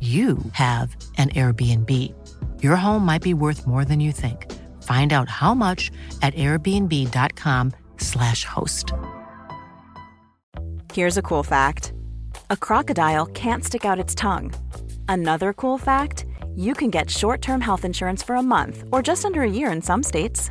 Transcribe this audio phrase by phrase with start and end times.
[0.00, 2.12] you have an Airbnb.
[2.62, 4.52] Your home might be worth more than you think.
[4.82, 8.92] Find out how much at airbnb.com/slash host.
[10.92, 11.94] Here's a cool fact
[12.50, 14.52] a crocodile can't stick out its tongue.
[15.08, 19.24] Another cool fact you can get short term health insurance for a month or just
[19.24, 20.50] under a year in some states.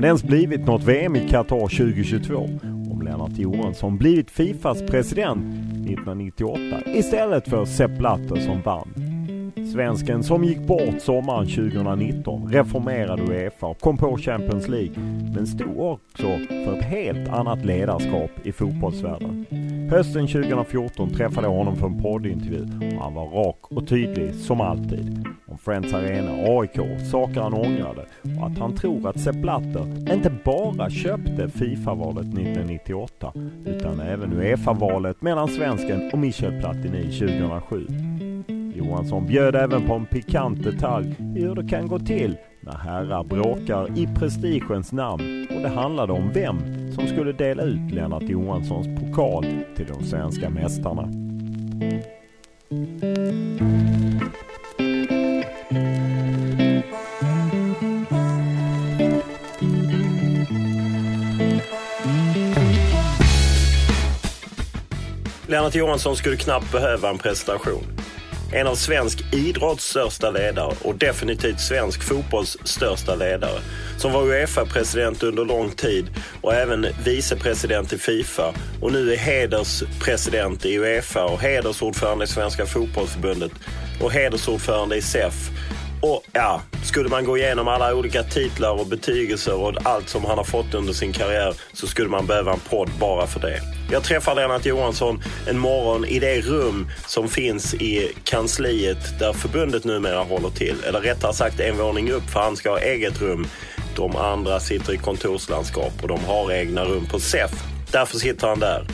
[0.00, 2.36] om det ens blivit något VM i Qatar 2022
[2.92, 8.88] om Lennart Johansson blivit Fifas president 1998 istället för Sepp Blatter som vann.
[9.72, 14.94] Svensken som gick bort sommaren 2019 reformerade Uefa och kom på Champions League
[15.34, 19.46] men stod också för ett helt annat ledarskap i fotbollsvärlden.
[19.90, 24.60] Hösten 2014 träffade jag honom för en poddintervju och han var rak och tydlig som
[24.60, 25.26] alltid.
[25.64, 28.06] Friends Arena, AIK, saker han ångrade
[28.40, 33.32] och att han tror att Sepp Blatter inte bara köpte Fifa-valet 1998
[33.66, 37.86] utan även Uefa-valet mellan svensken och Michel Platini 2007.
[38.74, 43.24] Johansson bjöd även på en pikant detalj i hur det kan gå till när herrar
[43.24, 46.58] bråkar i prestigens namn och det handlade om vem
[46.92, 49.46] som skulle dela ut Lennart Johanssons pokal
[49.76, 51.08] till de svenska mästarna.
[65.70, 67.84] Lennart Johansson skulle knappt behöva en presentation.
[68.52, 73.60] En av svensk idrotts största ledare och definitivt svensk fotbolls största ledare.
[73.98, 76.06] Som var Uefa-president under lång tid
[76.42, 78.54] och även vicepresident i Fifa.
[78.80, 83.52] Och nu är hederspresident i Uefa och hedersordförande i Svenska Fotbollförbundet
[84.00, 85.50] och hedersordförande i SEF.
[86.00, 90.38] Och ja, skulle man gå igenom alla olika titlar och betygelser och allt som han
[90.38, 93.60] har fått under sin karriär så skulle man behöva en podd bara för det.
[93.92, 99.84] Jag träffar Lennart Johansson en morgon i det rum som finns i kansliet där förbundet
[99.84, 100.76] numera håller till.
[100.84, 103.46] Eller rättare sagt en våning upp för han ska ha eget rum.
[103.96, 107.50] De andra sitter i kontorslandskap och de har egna rum på SEF.
[107.90, 108.86] Därför sitter han där.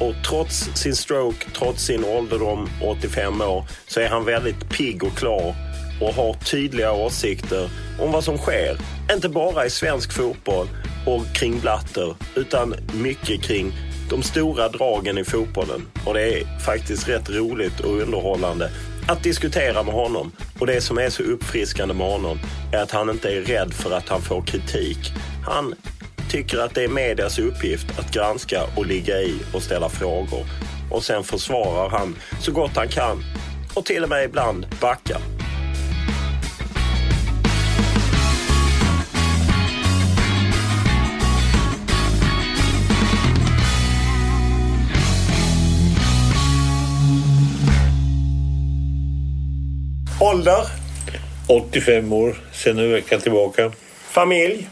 [0.00, 5.16] Och trots sin stroke, trots sin ålderdom, 85 år, så är han väldigt pigg och
[5.16, 5.54] klar
[6.00, 7.70] och har tydliga åsikter
[8.00, 8.76] om vad som sker.
[9.12, 10.68] Inte bara i svensk fotboll
[11.06, 13.72] och kring Blatter, utan mycket kring
[14.10, 15.86] de stora dragen i fotbollen.
[16.06, 18.70] Och det är faktiskt rätt roligt och underhållande
[19.08, 20.32] att diskutera med honom.
[20.60, 22.38] Och det som är så uppfriskande med honom
[22.72, 25.12] är att han inte är rädd för att han får kritik.
[25.44, 25.74] Han
[26.30, 30.46] tycker att det är medias uppgift att granska och ligga i och ställa frågor.
[30.90, 33.24] Och sen försvarar han så gott han kan
[33.74, 35.35] och till och med ibland backar.
[50.26, 50.66] Ålder?
[51.48, 53.72] 85 år sedan en vecka tillbaka.
[54.10, 54.68] Familj?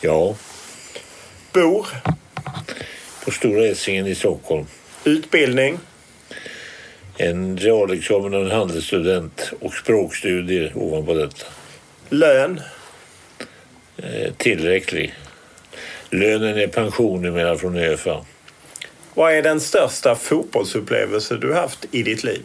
[0.00, 0.34] Ja,
[1.52, 1.86] Bor?
[3.24, 4.66] på Stora Essingen i Stockholm.
[5.04, 5.78] Utbildning?
[7.16, 11.46] En realexamen och en handelsstudent och språkstudier ovanpå detta.
[12.08, 12.60] Lön?
[13.96, 15.14] Eh, tillräcklig.
[16.10, 18.24] Lönen är pension numera från ÖFA.
[19.14, 22.42] Vad är den största fotbollsupplevelse du haft i ditt liv?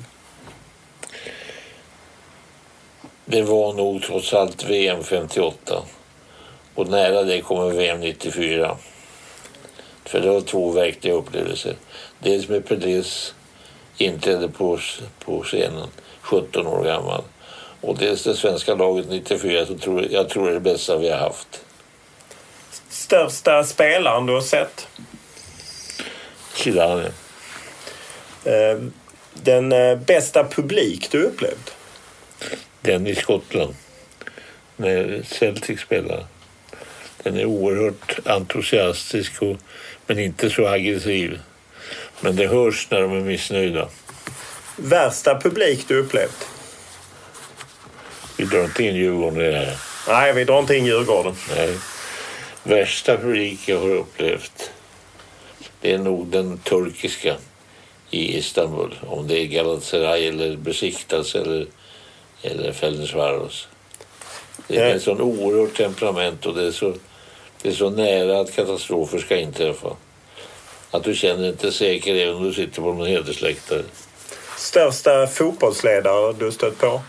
[3.25, 5.83] Det var nog trots allt VM 58.
[6.75, 8.77] Och nära det kommer VM 94.
[10.06, 11.75] För det var två verkliga upplevelser.
[12.19, 13.33] Dels med Pelés
[13.98, 14.80] inträde på,
[15.19, 15.88] på scenen,
[16.22, 17.22] 17 år gammal.
[17.81, 21.18] Och dels det svenska laget 94 som tror, jag tror är det bästa vi har
[21.18, 21.62] haft.
[22.89, 24.88] Största spelaren du har sett?
[26.54, 27.12] Zidane.
[28.44, 28.80] Eh,
[29.33, 31.75] Den eh, bästa publik du upplevt?
[32.85, 33.75] Den i Skottland.
[34.75, 36.25] När Celtic spelar.
[37.23, 39.57] Den är oerhört entusiastisk och,
[40.07, 41.39] men inte så aggressiv.
[42.21, 43.89] Men det hörs när de är missnöjda.
[44.75, 46.47] Värsta publik du upplevt?
[48.37, 49.77] Vi drar inte in Djurgården i det här.
[50.07, 51.35] Nej, vi drar inte in Djurgården.
[51.55, 51.77] Nej.
[52.63, 54.71] Värsta publik jag har upplevt
[55.85, 57.35] det är nog den turkiska
[58.09, 58.95] i Istanbul.
[59.07, 61.67] Om det är Galatasaray eller Besiktas eller,
[62.45, 63.68] eller Ferencvaros.
[64.68, 64.95] Det är Ja.
[64.95, 66.94] ett sån oerhört temperament och det är, så,
[67.62, 69.95] det är så nära att katastrofer ska inträffa.
[70.92, 73.83] Att du känner dig inte säker även om du sitter på någon hedersläktare.
[74.57, 77.01] Största fotbollsledare du stött på?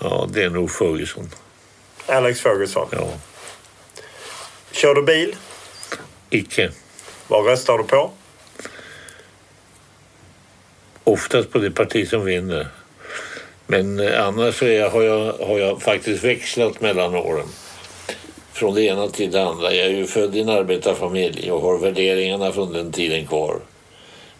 [0.00, 1.30] Ja, det är nog Ferguson.
[2.06, 2.88] Alex Ferguson.
[2.92, 3.08] Ja.
[4.72, 5.36] Kör du bil?
[6.30, 6.70] Icke.
[7.28, 8.10] Vad röstar du på?
[11.04, 12.66] Oftast på det parti som vinner.
[13.66, 17.46] Men eh, annars är jag, har, jag, har jag faktiskt växlat mellan åren.
[18.52, 19.74] Från det ena till det andra.
[19.74, 23.60] Jag är ju född i en arbetarfamilj och har värderingarna från den tiden kvar.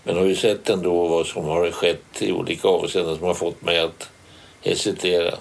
[0.05, 3.63] Men har ju sett ändå vad som har skett i olika avseenden som har fått
[3.63, 4.09] mig att
[4.63, 5.35] hesitera.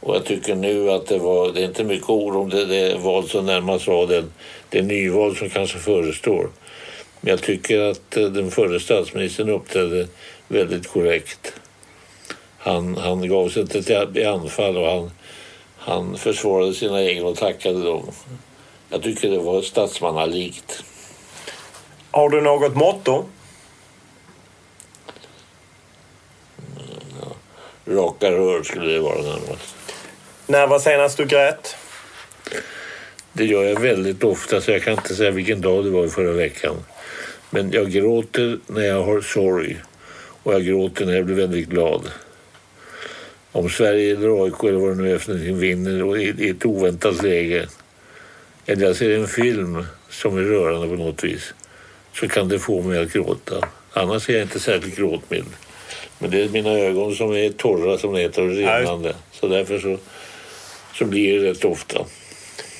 [0.00, 2.98] Och jag tycker nu att det var, det är inte mycket ord om det, det
[2.98, 4.32] val som närmast var den,
[4.68, 6.50] det nyval som kanske förestår.
[7.20, 10.08] Men jag tycker att eh, den förre statsministern uppträdde
[10.48, 11.52] väldigt korrekt.
[12.58, 15.10] Han, han gav sig inte till anfall och han,
[15.76, 18.10] han försvarade sina egna och tackade dem.
[18.90, 20.84] Jag tycker det var statsmannalikt.
[22.10, 23.24] Har du något motto?
[27.86, 29.74] Raka rör skulle det vara närmast.
[30.46, 31.76] När var senast du grät?
[33.32, 36.08] Det gör jag väldigt ofta så jag kan inte säga vilken dag det var i
[36.08, 36.76] förra veckan.
[37.50, 39.76] Men jag gråter när jag har sorg
[40.42, 42.10] och jag gråter när jag blir väldigt glad.
[43.52, 47.22] Om Sverige eller AIK eller vad det nu är för någonting vinner i ett oväntat
[47.22, 47.68] läge
[48.66, 51.54] eller jag ser en film som är rörande på något vis
[52.14, 53.68] så kan det få mig att gråta.
[53.92, 55.48] Annars är jag inte särskilt gråtmild.
[56.18, 59.14] Men det är mina ögon som är torra som det heter och rinnande.
[59.32, 59.98] Så därför så,
[60.94, 62.04] så blir det rätt ofta.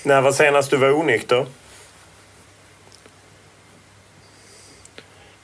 [0.04, 1.46] När var senast du var onykter?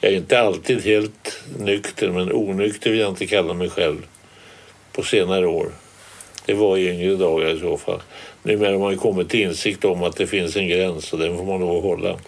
[0.05, 4.07] Jag är inte alltid helt nykter, men onykter vill jag inte kalla mig själv
[4.93, 5.73] på senare år.
[6.47, 8.03] Det var i yngre dagar i så fall.
[8.43, 11.39] Numera har man ju kommit till insikt om att det finns en gräns och den
[11.39, 12.19] får man nog hålla.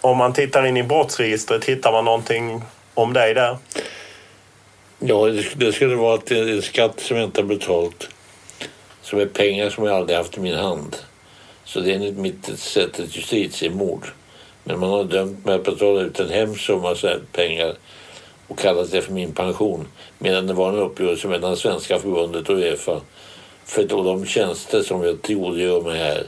[0.00, 2.62] Om man tittar in i brottsregistret, hittar man någonting
[2.94, 3.56] om dig där?
[4.98, 8.08] Ja, det, skulle vara att det är en skatt som jag inte har betalt.
[9.02, 10.96] Som är pengar som jag aldrig haft i min hand.
[11.64, 14.06] Så det är enligt mitt sätt ett justitiemord.
[14.64, 16.94] Men man har dömt mig att betala ut en hemsk summa
[17.32, 17.74] pengar
[18.48, 19.88] och kallat det för min pension.
[20.18, 23.00] Medan det var en uppgörelse mellan Svenska förbundet och Uefa
[23.64, 26.26] för då de tjänster som jag tillgodogör mig här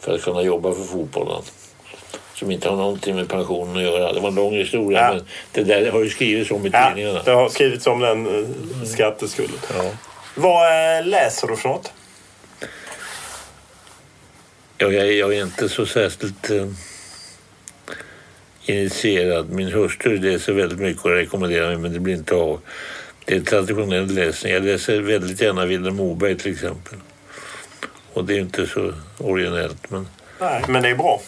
[0.00, 1.42] för att kunna jobba för fotbollen.
[2.34, 4.12] Som inte har någonting med pensionen att göra.
[4.12, 5.14] Det var en lång historia Ja.
[5.14, 7.22] men det där har ju skrivits om i Ja, tidningarna.
[7.22, 8.48] det har skrivits om den uh,
[8.84, 9.58] skatteskulden.
[9.78, 9.90] Ja.
[10.34, 11.92] Vad eh, läser du för något?
[14.78, 16.66] Jag, jag, jag är inte så särskilt eh,
[18.68, 19.50] initierad.
[19.50, 22.60] Min hustru läser väldigt mycket och rekommenderar mig men det blir inte av.
[23.24, 24.52] Det är traditionell läsning.
[24.52, 26.98] Jag läser väldigt gärna Vilhelm Moberg till exempel.
[28.12, 30.08] Och det är inte så originellt men
[30.40, 31.20] Nej, men det är bra.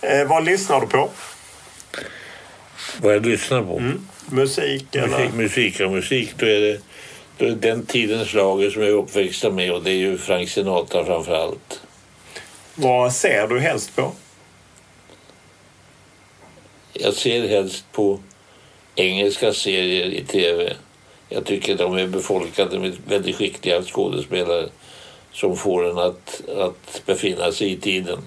[0.00, 1.10] Eh, vad lyssnar du på?
[3.00, 3.82] vad jag lyssnar på.
[4.30, 5.08] Musik eller?
[5.08, 6.80] Musik, musik och musik då är det
[7.38, 10.18] då är det den tidens slager som jag är uppväxt med och det är ju
[10.18, 11.80] Frank Sinatra framför allt.
[12.74, 14.12] Vad ser du helst på?
[16.92, 18.18] Jag ser helst på
[18.94, 20.76] engelska serier i tv.
[21.28, 24.68] Jag tycker de är befolkade med väldigt skickliga skådespelare
[25.32, 28.18] som får en att, att befinna sig i tiden.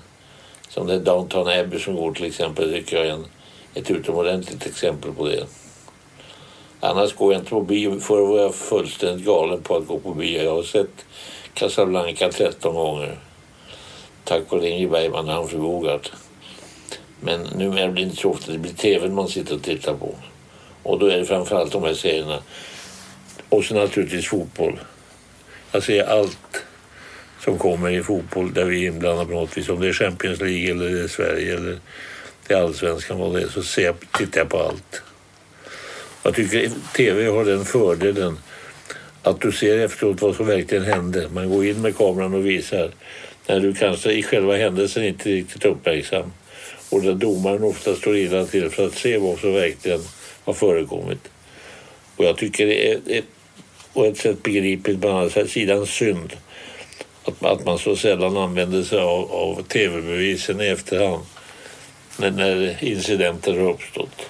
[0.69, 3.25] Som den Downton Abbey som går till exempel tycker jag är en,
[3.73, 5.45] ett utomordentligt exempel på det.
[6.79, 7.99] Annars går jag inte på bio.
[7.99, 10.43] Förr var jag fullständigt galen på att gå på bio.
[10.43, 11.05] Jag har sett
[11.53, 13.19] Casablanca 13 gånger.
[14.23, 16.11] Tack vare Ingrid Bergman och Humphrey Bogart.
[17.21, 18.51] Men numera blir det inte så ofta.
[18.51, 20.15] Det blir tvn man sitter och tittar på.
[20.83, 22.39] Och då är det framförallt de här serierna.
[23.49, 24.79] Och så naturligtvis fotboll.
[25.71, 26.63] Jag ser allt
[27.43, 29.69] som kommer i fotboll där vi är inblandade på något vis.
[29.69, 31.79] Om det är Champions League eller det är Sverige eller
[32.47, 35.01] det är allsvenskan vad det är så ser jag, tittar jag på allt.
[36.23, 38.37] Jag tycker tv har den fördelen
[39.23, 41.29] att du ser efteråt vad som verkligen hände.
[41.29, 42.91] Man går in med kameran och visar
[43.47, 46.31] när du kanske i själva händelsen inte är riktigt uppmärksam
[46.89, 50.01] och där domaren ofta står illa till för att se vad som verkligen
[50.43, 51.27] har förekommit.
[52.15, 53.23] Och jag tycker det är, är
[53.93, 56.33] på ett sätt begripligt, på andra sidan synd
[57.23, 61.23] att, att man så sällan använder sig av, av tv-bevisen i efterhand
[62.19, 64.29] när, när incidenter har uppstått.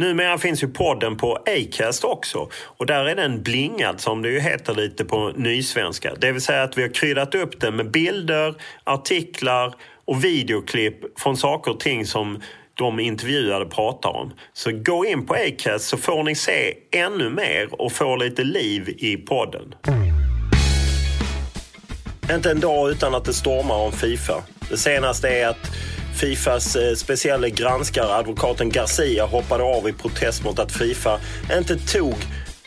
[0.00, 4.40] Numera finns ju podden på Acast också och där är den blingad som det ju
[4.40, 6.14] heter lite på nysvenska.
[6.14, 9.74] Det vill säga att vi har kryddat upp den med bilder, artiklar
[10.04, 12.42] och videoklipp från saker och ting som
[12.74, 14.32] de intervjuade pratar om.
[14.52, 18.88] Så gå in på Acast så får ni se ännu mer och få lite liv
[18.88, 19.74] i podden.
[22.30, 24.42] Inte en dag utan att det stormar om Fifa.
[24.70, 25.70] Det senaste är att
[26.18, 31.20] Fifas eh, speciella granskare, advokaten Garcia, hoppade av i protest mot att Fifa
[31.58, 32.14] inte tog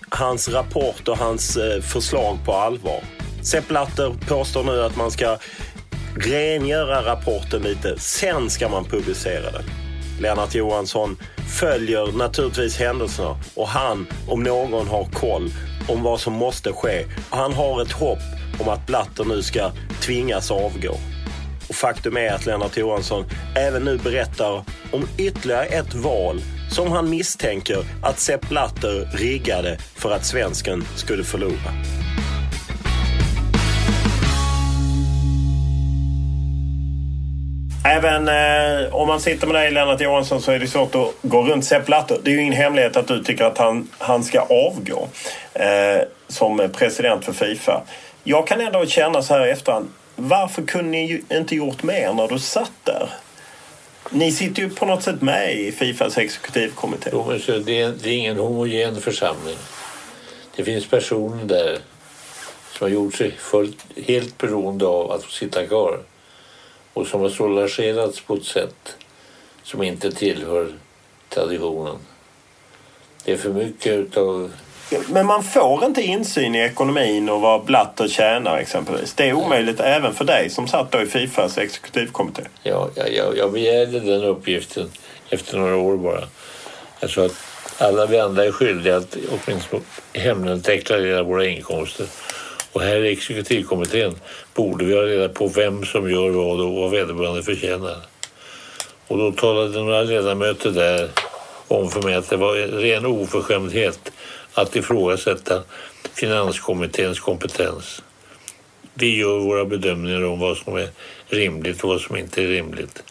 [0.10, 3.03] hans rapport och hans eh, förslag på allvar.
[3.43, 5.38] Sepp Blatter påstår nu att man ska
[6.15, 9.63] rengöra rapporten lite, sen ska man publicera den.
[10.20, 11.17] Lennart Johansson
[11.60, 15.50] följer naturligtvis händelserna och han, om någon, har koll
[15.88, 17.05] om vad som måste ske.
[17.29, 18.20] Han har ett hopp
[18.60, 20.98] om att Blatter nu ska tvingas avgå.
[21.72, 23.25] Och faktum är att Lennart Johansson
[23.56, 30.12] även nu berättar om ytterligare ett val som han misstänker att Sepp Blatter riggade för
[30.12, 31.72] att svensken skulle förlora.
[37.86, 41.44] Även eh, om man sitter med dig Lennart Johansson så är det svårt att gå
[41.44, 42.18] runt Sepp Blatter.
[42.24, 45.08] Det är ju ingen hemlighet att du tycker att han, han ska avgå
[45.54, 47.82] eh, som president för Fifa.
[48.24, 49.90] Jag kan ändå känna så här i efterhand.
[50.24, 53.10] Varför kunde ni inte gjort mer när du satt där?
[54.10, 57.10] Ni sitter ju på något sätt med i Fifas exekutivkommitté.
[57.13, 59.58] Jo, men så det, är, det är ingen homogen församling.
[60.56, 61.80] Det finns personer där
[62.72, 66.00] som har gjort sig fullt, helt beroende av att få sitta kvar
[66.94, 68.96] och som har soulagerats på ett sätt
[69.63, 70.74] som inte tillhör
[71.30, 71.98] traditionen.
[73.25, 74.51] Det är för mycket utav
[75.08, 79.14] men man får inte insyn i ekonomin och vad Blatter tjänar exempelvis.
[79.14, 79.86] Det är omöjligt ja.
[79.86, 82.42] även för dig som satt då i Fifas exekutivkommitté.
[82.64, 84.92] Ja, jag, jag begärde den uppgiften
[85.30, 86.24] efter några år bara.
[87.00, 87.36] Jag sa att
[87.78, 89.82] alla vi andra är skyldiga att åtminstone
[90.14, 92.06] hemligt deklarera våra inkomster.
[92.72, 94.16] Och här i exekutivkommittén
[94.54, 97.98] borde vi ha reda på vem som gör vad och vad vederbörande förtjänar.
[99.08, 101.10] Och då talade några ledamöter där
[101.68, 104.12] om för mig att det var ren oförskämdhet
[104.53, 105.63] att ifrågasätta
[106.13, 108.01] finanskommitténs kompetens.
[108.93, 110.89] Vi gör våra bedömningar om vad som är
[111.27, 113.03] rimligt och vad som inte är rimligt.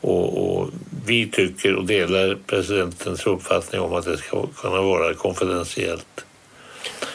[0.00, 0.70] Och, och,
[1.06, 6.24] vi tycker och delar presidentens uppfattning om att det ska kunna vara konfidentiellt.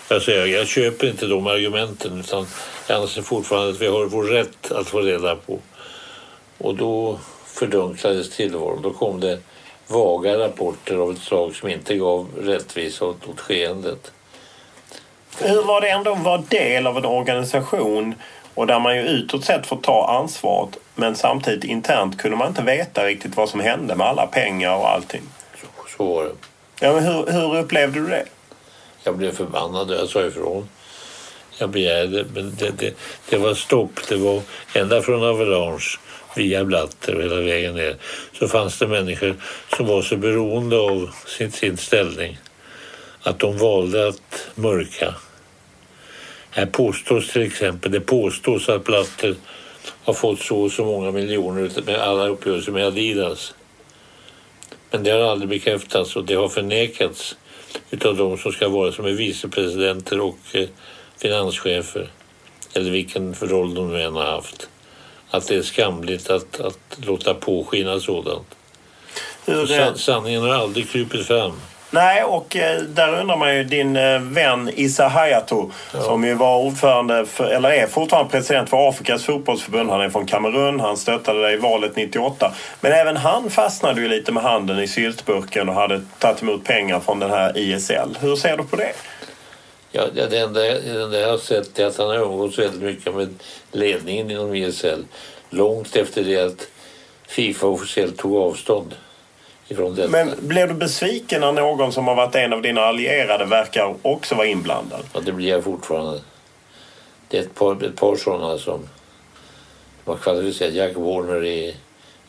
[0.10, 2.46] Jag, jag köper inte de argumenten utan
[2.88, 5.60] jag anser fortfarande att vi har vår rätt att få reda på.
[6.58, 8.82] Och då fördunklades tillvaron.
[8.82, 9.40] Då kom det
[9.90, 14.12] vaga rapporter av ett slag som inte gav rättvisa åt, åt skeendet.
[15.42, 18.16] Hur var det ändå att vara del av en organisation
[18.54, 22.62] och där man ju utåt sett får ta ansvaret men samtidigt internt kunde man inte
[22.62, 25.22] veta riktigt vad som hände med alla pengar och allting.
[25.62, 26.32] Så, så var det.
[26.80, 28.26] Ja, men hur, hur upplevde du det?
[29.04, 30.70] Jag blev förbannad och jag sa ifrån.
[31.58, 32.94] Jag begärde, men det, det,
[33.30, 34.08] det var stopp.
[34.10, 34.42] Det var
[34.74, 36.00] ända från Avalanche
[36.36, 37.96] via Blatter och hela vägen ner
[38.40, 39.36] så fanns det människor
[39.78, 42.38] som var så beroende av sin, sin ställning
[43.22, 45.16] att de valde att mörka.
[46.50, 49.36] Här påstås till exempel, det påstås att Blatter
[50.04, 53.54] har fått så och så många miljoner med alla uppgörelser med Adidas.
[54.92, 57.38] Men det har aldrig bekräftats och det har förnekats
[57.92, 60.68] utav de som ska vara som är vicepresidenter och eh,
[61.18, 62.10] finanschefer
[62.74, 64.70] eller vilken roll de nu än har haft
[65.32, 68.56] att det är skamligt att, att låta påskina sådant.
[69.46, 71.52] San, sanningen har aldrig krupit fram.
[71.92, 76.02] Nej, och eh, där undrar man ju din eh, vän Issa Hayatou ja.
[76.02, 79.90] som ju var ordförande, för, eller är fortfarande president för Afrikas fotbollsförbund.
[79.90, 82.52] Han är från Kamerun, han stöttade dig i valet 98.
[82.82, 87.00] Men även han fastnade ju lite med handen i syltburken och hade tagit emot pengar
[87.00, 88.18] från den här ISL.
[88.22, 88.94] Hur ser du på det?
[89.92, 93.16] Ja, det enda, det enda jag har sett är att han har umgåtts väldigt mycket
[93.16, 93.36] med
[93.72, 95.04] ledningen inom ISL
[95.50, 96.68] långt efter det att
[97.28, 98.96] Fifa officiellt tog avstånd
[99.68, 100.10] ifrån detta.
[100.10, 104.36] Men blev du besviken när någon som har varit en av dina allierade verkar också
[104.36, 105.02] vara inblandad?
[105.14, 106.20] Ja, det blir jag fortfarande.
[107.28, 108.90] Det är ett par, ett par sådana som,
[110.06, 110.74] har kvalificerat.
[110.74, 111.76] Jack Warner i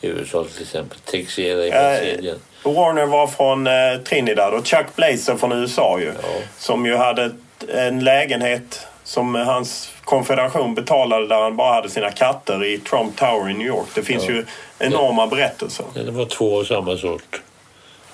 [0.01, 0.99] USA till exempel.
[0.99, 2.39] Texera i Eh, Brasilien.
[2.63, 3.73] Warner var från eh,
[4.05, 6.13] Trinidad och Chuck Blazer från USA ju.
[6.59, 7.31] Som ju hade
[7.69, 13.51] en lägenhet som hans konfederation betalade där han bara hade sina katter i Trump Tower
[13.51, 13.89] i New York.
[13.95, 14.47] Det finns ju
[14.79, 15.87] enorma berättelser.
[15.95, 17.43] Ja, Det var två av samma sort.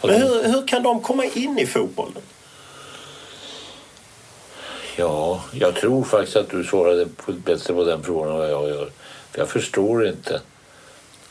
[0.00, 2.22] Och Men hur, hur kan de komma in i fotbollen?
[4.96, 8.68] Ja, jag tror faktiskt att du svarade på bättre på den frågan än vad jag
[8.68, 8.90] gör.
[9.30, 10.40] För jag förstår inte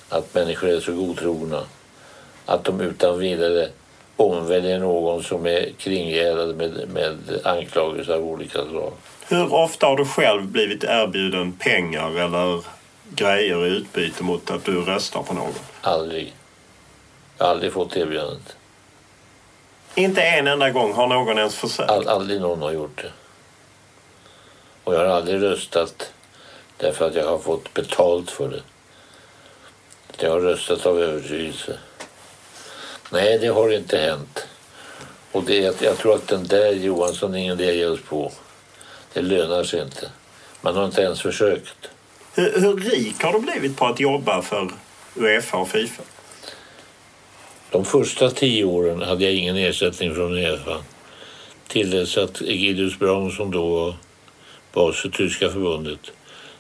[0.10, 1.63] att människor är så godtrogna.
[2.45, 3.69] Att de utan vidare
[4.17, 8.93] omväljer någon som är kringgärdad med, med anklagelser av olika slag.
[9.27, 12.63] Hur ofta har du själv blivit erbjuden pengar eller
[13.10, 15.53] grejer i utbyte mot att du röstar på någon?
[15.81, 16.34] Aldrig.
[17.38, 18.55] Jag har aldrig fått erbjudandet.
[19.95, 21.89] Inte en enda gång har någon ens försökt.
[21.89, 23.12] All, aldrig någon har gjort det.
[24.84, 26.12] Och jag har aldrig röstat
[26.77, 28.62] därför att jag har fått betalt för det.
[30.17, 31.77] Jag har röstat av övertygelse.
[33.10, 34.48] Nej, det har inte hänt.
[35.32, 38.32] Och det, jag, tror att den där Johansson ingen idé att ge oss på.
[39.14, 40.10] Det lönar sig inte.
[40.62, 41.90] Man har inte ens försökt.
[42.36, 44.72] Hur, hur rik har du blivit på att jobba för
[45.16, 46.04] Uefa och Fifa?
[47.72, 50.78] De första tio åren hade jag ingen ersättning från Uefa.
[51.68, 53.96] Till dess att Egidius Braun som då var
[54.74, 56.00] bas för tyska förbundet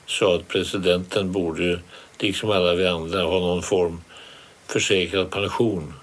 [0.07, 1.79] sa att presidenten borde,
[2.19, 4.01] liksom alla vi andra, ha någon form
[4.67, 5.93] försäkrad pension.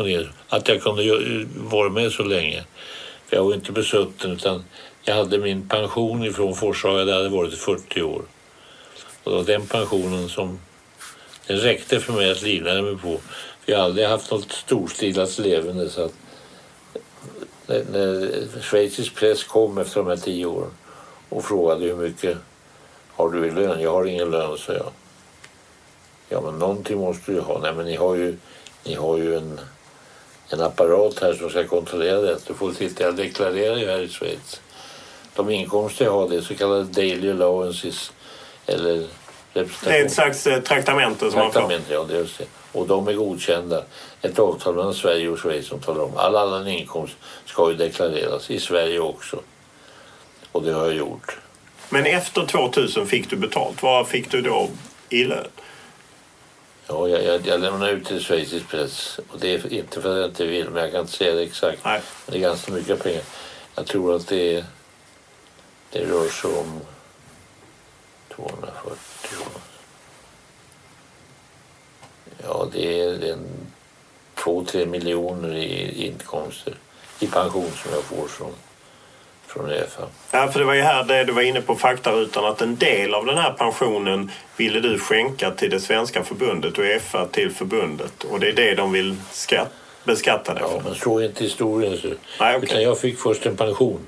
[0.00, 2.64] Ska ni- Att jag kunde vara med så länge.
[3.26, 4.64] För jag var inte besutten utan
[5.02, 8.22] jag hade min pension ifrån Forshaga, det hade varit i 40 år.
[9.24, 10.58] Och det var den pensionen som
[11.46, 13.20] den räckte för mig att livnära mig på.
[13.64, 15.90] För jag har aldrig haft något storstilat levande.
[15.90, 16.12] Så att
[17.66, 20.70] när, när schweizisk press kom efter de här tio åren
[21.28, 22.38] och frågade hur mycket
[23.12, 23.80] har du i lön?
[23.80, 24.92] Jag har ingen lön, sa jag.
[26.28, 27.58] Ja, men någonting måste du ju ha.
[27.58, 28.36] Nej, men ni har ju,
[28.84, 29.60] ni har ju en,
[30.50, 32.38] en apparat här som ska kontrollera det.
[32.46, 34.60] Du får titta, jag deklarerar ju här i Schweiz.
[35.34, 38.12] De inkomster jag har det är så kallade daily allowances
[38.66, 39.06] eller
[39.52, 39.92] representation.
[39.92, 41.60] Det är ett slags eh, traktamente som man får.
[41.60, 42.44] Traktamente, ja, det är just det.
[42.72, 43.84] Och de är godkända.
[44.22, 48.50] Ett avtal mellan Sverige och Schweiz som talar om all annan inkomst ska ju deklareras
[48.50, 49.40] i Sverige också.
[50.52, 51.38] Och det har jag gjort.
[51.88, 53.82] Men efter 2000 fick du betalt.
[53.82, 54.68] Vad fick du då
[55.08, 55.48] i lön?
[56.92, 59.20] Ja, jag, jag, jag lämnar ut till schweizisk press.
[59.28, 61.42] Och det är inte för att jag inte vill, men jag kan inte säga det
[61.42, 61.84] exakt.
[61.84, 62.00] Nej.
[62.26, 63.22] Men det är ganska mycket pengar.
[63.74, 64.64] Jag tror att det, är-
[65.90, 66.80] det rör sig om
[68.28, 68.96] 240
[69.40, 69.60] år.
[72.42, 73.46] Ja, det är en,
[74.34, 76.74] två, tre miljoner i inkomster
[77.20, 78.52] i pension som jag får från,
[79.54, 80.02] från Uefa.
[80.30, 83.14] Ja, för det var ju här det du var inne på faktarutan att en del
[83.14, 88.24] av den här pensionen ville du skänka till det svenska förbundet och Uefa till förbundet.
[88.24, 89.70] Och det är det de vill skatt,
[90.04, 90.80] beskatta det Ja, för.
[90.88, 91.98] men så är inte historien.
[92.40, 92.68] Nej, okej.
[92.68, 94.00] Utan jag fick först en pension.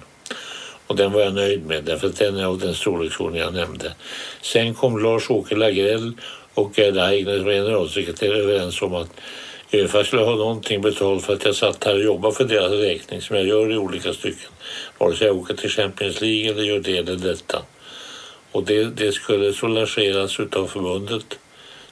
[0.86, 3.94] Och den var jag nöjd med därför att den är av den storleksordning jag nämnde.
[4.42, 6.12] Sen kom Lars-Åke Lagrell
[6.54, 9.10] och Gerd Aigner som generalsekreterare överens om att
[9.72, 13.20] Uefa skulle ha någonting betalt för att jag satt här och jobbade för deras räkning
[13.22, 14.50] som jag gör i olika stycken.
[14.98, 17.62] Vare sig jag åker till Champions League eller gör det eller detta.
[18.52, 21.24] Och det, det skulle soulageras utav förbundet.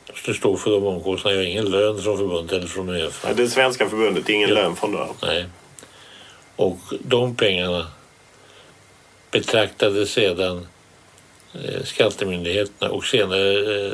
[0.07, 1.43] De skulle stå för de omkostnaderna.
[1.43, 3.29] Jag har ingen lön från förbundet eller från Uefa.
[3.29, 4.55] Ja, Det svenska förbundet, ingen Ja.
[4.55, 5.07] lön från det.
[5.23, 5.47] Nej.
[6.57, 7.87] Och de pengarna
[9.31, 10.67] betraktade sedan
[11.55, 13.93] eh, skattemyndigheterna och senare eh,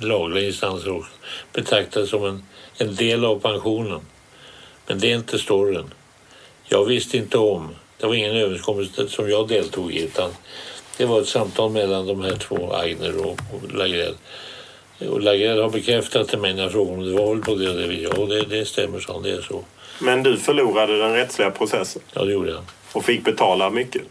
[0.00, 1.10] lagliga instanser också
[1.52, 2.44] betraktade som en,
[2.78, 4.00] en del av pensionen.
[4.86, 5.94] Men det är inte storyn.
[6.64, 10.30] Jag visste inte om, det var ingen överenskommelse som jag deltog i utan
[10.96, 13.38] det var ett samtal mellan de här två, Aigner och,
[13.74, 14.14] Lagrell.
[15.08, 17.86] Och Lagrell har bekräftat till mig när jag frågade om det var väl på det
[17.86, 18.14] viset.
[18.18, 19.64] Ja, det, det stämmer, så det är så.
[19.98, 22.62] Men du förlorade den rättsliga processen Ja, det gjorde jag.
[22.92, 24.02] och fick betala mycket.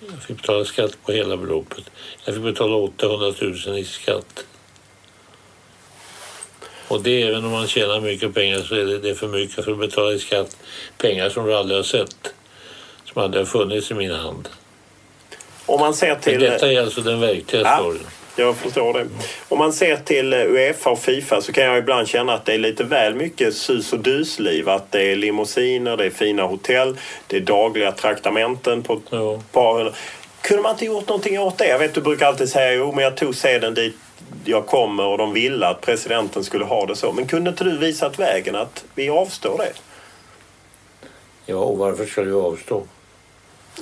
[0.00, 1.84] Jag fick betala skatt på hela beloppet.
[2.24, 3.32] Jag fick betala 800
[3.66, 4.44] 000 i skatt.
[6.88, 9.64] Och det även om man tjänar mycket pengar så är det, det är för mycket
[9.64, 10.56] för att betala i skatt.
[10.98, 12.34] Pengar som du aldrig har sett.
[13.12, 14.48] Som aldrig har funnits i min hand.
[15.66, 16.40] Om man ser Men till...
[16.40, 17.76] detta är alltså den verkliga Ja.
[17.78, 18.06] storyn.
[18.36, 19.06] Jag förstår det.
[19.48, 22.54] Om man ser till eh, Uefa och Fifa så kan jag ibland känna att det
[22.54, 24.68] är lite väl mycket sus och dusliv.
[24.68, 26.96] Att det är limousiner, det är fina hotell,
[27.26, 29.40] det är dagliga traktamenten på ett Ja.
[29.52, 29.92] par hundra.
[30.42, 31.66] Kunde man inte gjort någonting åt det?
[31.68, 33.96] Jag vet du brukar alltid säga jo men jag tog sedan dit
[34.48, 37.12] jag kommer och de ville att presidenten skulle ha det så.
[37.12, 39.72] Men kunde inte du visat vägen att vi avstår det?
[41.46, 42.82] Ja, och varför ska du avstå?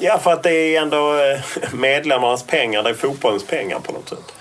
[0.00, 1.40] Ja, för att det är ändå eh,
[1.74, 2.82] medlemmarnas pengar.
[2.82, 4.34] Det är fotbollens pengar på något sätt.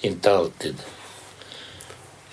[0.00, 0.76] Inte alltid.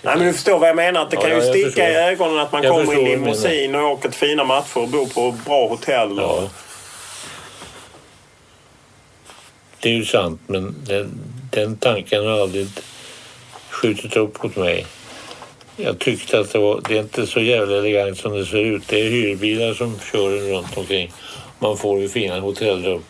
[0.02, 1.02] Nej, men du förstår vad jag menar.
[1.02, 1.84] Att det Ja, kan ju sticka förstår.
[1.84, 5.06] i ögonen att man Jag kommer i limousin och åker till fina matcher och bor
[5.06, 6.16] på bra hotell.
[6.16, 6.48] Ja.
[9.80, 11.20] Det är ju sant, men den,
[11.52, 12.66] den tanken har aldrig
[13.70, 14.86] skjutit upp hos mig.
[15.76, 18.88] Jag tyckte att det, var, det är inte så jävla elegant som det ser ut.
[18.88, 21.12] Det är hyrbilar som kör runt omkring.
[21.58, 23.02] Man får ju fina hotellrum.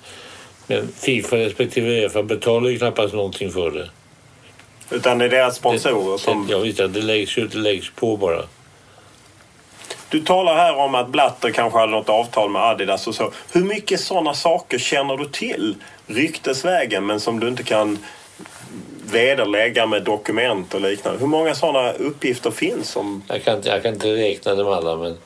[0.67, 3.91] Men Fifa respektive Uefa betalar ju knappast någonting för det.
[4.91, 6.47] Utan det är deras sponsorer som...
[6.51, 8.43] Jag vet att det läggs ju det läggs på bara.
[10.09, 13.33] Du talar här om att Blatter kanske hade något avtal med Adidas och så.
[13.53, 15.75] Hur mycket sådana saker känner du till
[16.07, 17.99] ryktesvägen men som du inte kan
[19.13, 21.21] vederlägga med dokument och liknande?
[21.21, 22.97] Hur många sådana uppgifter finns?
[22.97, 23.23] Om...
[23.29, 25.17] Jag kan, inte- jag kan inte räkna dem alla men,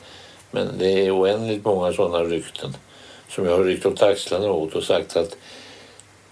[0.51, 2.75] men det är oändligt många sådana rykten
[3.29, 5.37] som jag har ryckt åt axlarna åt och sagt att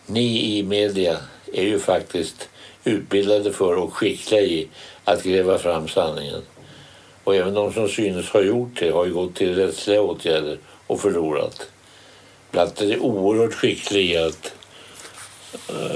[0.06, 1.18] ni i media
[1.54, 2.50] är ju faktiskt
[2.84, 4.68] utbildade för och skickliga i
[5.04, 6.41] att gräva fram sanningen.
[7.24, 11.02] Och även de som synes ha gjort det har ju gått till rättsliga åtgärder och
[11.02, 11.70] förlorat.
[12.52, 14.55] Blatter är oerhört skicklig i att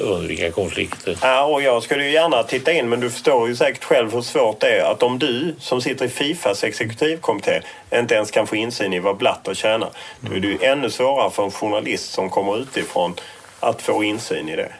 [0.01, 1.17] undvika konflikter.
[1.21, 4.21] Ja, och jag skulle ju gärna titta in men du förstår ju säkert själv hur
[4.21, 7.61] svårt det är att om du som sitter i Fifas exekutivkommitté
[7.93, 9.89] inte ens kan få insyn i vad Blatter tjänar.
[10.19, 13.13] Då är det ju ännu svårare för en journalist som kommer utifrån
[13.59, 14.71] att få insyn i det.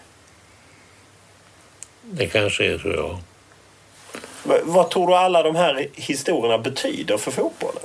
[2.01, 3.19] Det kanske är så, ja.
[4.63, 7.83] Vad tror du alla de här historierna betyder för fotbollen?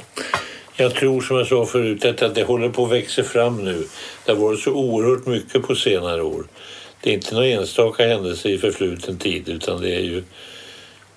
[0.76, 3.88] Jag tror som jag sa förut att att det håller på att växa fram nu.
[4.24, 6.44] Det har varit så oerhört mycket på senare år.
[7.04, 10.24] Det är inte några enstaka händelser i förfluten tid utan det är ju,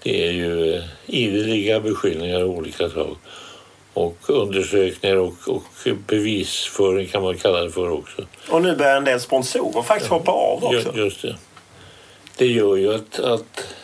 [0.04, 3.18] det är ju eh, ideliga beskyllningar av olika slag.
[3.94, 5.64] Och undersökningar och, och
[6.08, 8.26] bevisföring kan man kalla det för också.
[8.50, 10.92] Och nu börjar en del sponsorer faktiskt hoppa av också.
[10.96, 11.36] Ju- Just det.
[12.38, 13.76] Det gör ju att, att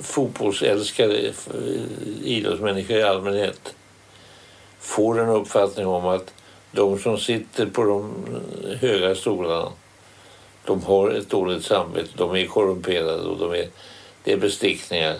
[0.00, 1.48] fotbollsälskare, f-
[2.24, 3.74] idrottsmänniskor i allmänhet
[4.80, 6.34] får en uppfattning om att
[6.72, 8.12] de som sitter på de
[8.80, 9.72] höga stolarna
[10.64, 13.68] de har ett dåligt samvete, de är korrumperade och de är,
[14.24, 15.16] det är bestickningar.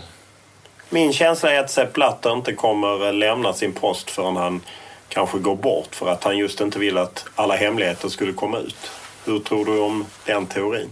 [0.91, 4.61] Min känsla är att Sepp Blatter inte kommer lämna sin post förrän han
[5.09, 8.91] kanske går bort för att han just inte vill att alla hemligheter skulle komma ut.
[9.25, 10.89] Hur tror du om den teorin?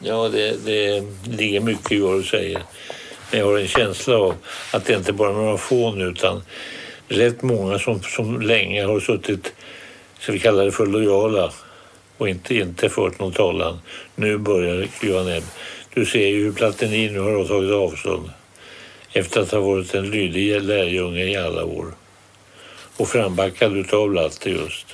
[0.00, 2.62] Ja, det, det ligger mycket i vad du säger.
[3.30, 4.34] Men jag har en känsla av
[4.72, 6.42] att det inte bara är några få nu utan
[7.08, 9.52] rätt många som, som länge har suttit,
[10.18, 11.52] ska vi kalla det för lojala
[12.18, 13.80] och inte, inte fört någon talan.
[14.14, 15.42] Nu börjar kliva ner.
[15.94, 18.30] Du ser ju hur Platini nu har tagit avstånd
[19.12, 21.86] efter att ha varit en lydig lärjunge i alla år
[22.96, 24.86] och frambackad utav Latte just.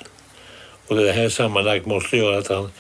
[0.87, 2.71] Och det här sammanlagt måste göra att han,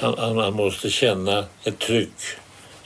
[0.00, 2.36] han, han måste känna ett tryck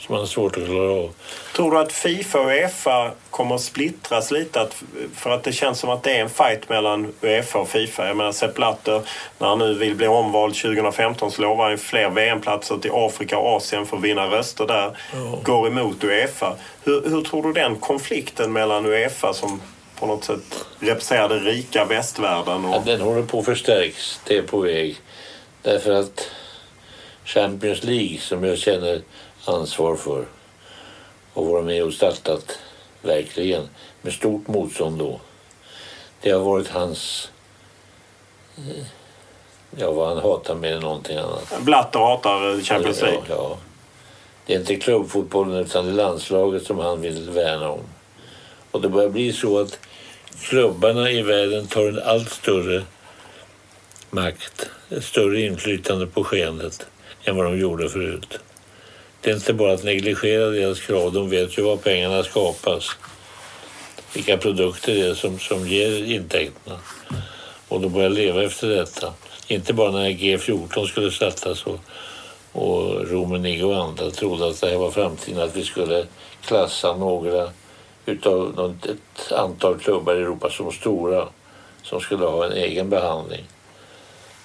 [0.01, 1.13] som han har svårt att klara av.
[1.55, 4.61] Tror du att Fifa och Uefa kommer att splittras lite?
[4.61, 4.83] Att,
[5.15, 8.07] för att det känns som att det är en fight mellan Uefa och Fifa.
[8.07, 9.01] Jag menar Sepp Blatter,
[9.37, 13.55] när han nu vill bli omvald 2015 så lovar han fler VM-platser till Afrika och
[13.55, 14.97] Asien för att vinna röster där.
[15.43, 16.55] Går emot Uefa.
[16.83, 19.61] Hur, hur tror du den konflikten mellan Uefa som
[19.99, 24.37] på något sätt representerar den rika västvärlden Ja, och den håller på att förstärks, det
[24.37, 24.95] är på väg.
[25.61, 26.31] Därför att
[27.25, 29.01] Champions League som jag känner
[29.45, 30.25] ansvar för
[31.33, 32.59] och varit med och startat
[33.01, 33.69] verkligen
[34.01, 35.19] med stort motstånd då.
[36.21, 37.31] Det har varit hans,
[38.57, 38.85] eh,
[39.77, 41.53] ja vad han hatar mer än någonting annat.
[41.61, 43.23] Blatter hatar Champions League?
[43.29, 43.57] Ja, ja.
[44.45, 47.81] Det är inte klubbfotbollen utan det är landslaget som han vill värna om.
[48.71, 49.79] Och det börjar bli så att
[50.41, 52.83] klubbarna i världen tar en allt större
[54.09, 56.85] makt, ett större inflytande på skeendet
[57.23, 58.39] än vad de gjorde förut.
[59.21, 62.85] Det är inte bara att negligera deras krav, de vet ju var pengarna skapas.
[64.13, 66.79] Vilka produkter det är som, som ger intäkterna.
[67.67, 69.13] Och de börjar leva efter detta.
[69.47, 71.79] Inte bara när G14 skulle startas och,
[72.51, 76.05] och Rummenigge och andra trodde att det här var framtiden, att vi skulle
[76.45, 77.49] klassa några
[78.05, 81.27] utav ett antal klubbar i Europa som stora
[81.83, 83.45] som skulle ha en egen behandling.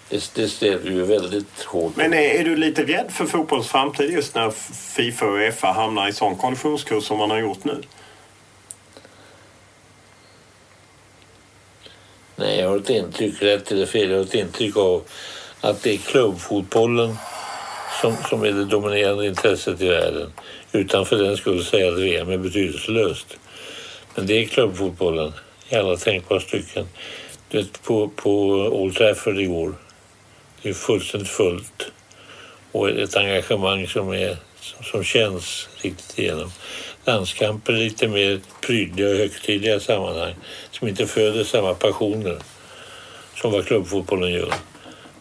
[0.09, 1.97] Det, det ställer ju väldigt hårt.
[1.97, 4.51] Men är, är du lite rädd för fotbollens framtid just när
[4.97, 7.83] Fifa och Uefa hamnar i sån kollisionskurs som man har gjort nu?
[12.37, 15.03] Nej, jag har ett intryck, rätt eller fel, jag har ett intryck av
[15.61, 17.17] att det är klubbfotbollen
[18.01, 20.33] som, som är det dominerande intresset i världen
[20.73, 23.37] utan för den skulle säga att VM är betydelselöst.
[24.15, 25.33] Men det är klubbfotbollen
[25.69, 26.89] i alla tänkbara stycken.
[27.49, 29.75] Du vet, på, på Old Trafford igår,
[30.63, 31.91] det är fullständigt fullt
[32.73, 36.51] och ett engagemang som, är, som, som känns riktigt igenom.
[37.05, 40.35] Landskamper är lite mer prydliga och högtidliga sammanhang
[40.71, 42.39] som inte föder samma passioner
[43.35, 44.55] som vad klubbfotbollen gör.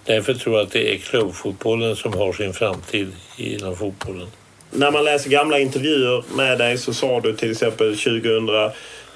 [0.06, 4.28] Därför tror jag att det är klubbfotbollen som har sin framtid inom fotbollen.
[4.72, 8.72] När man läser gamla intervjuer med dig så sa du till exempel 2000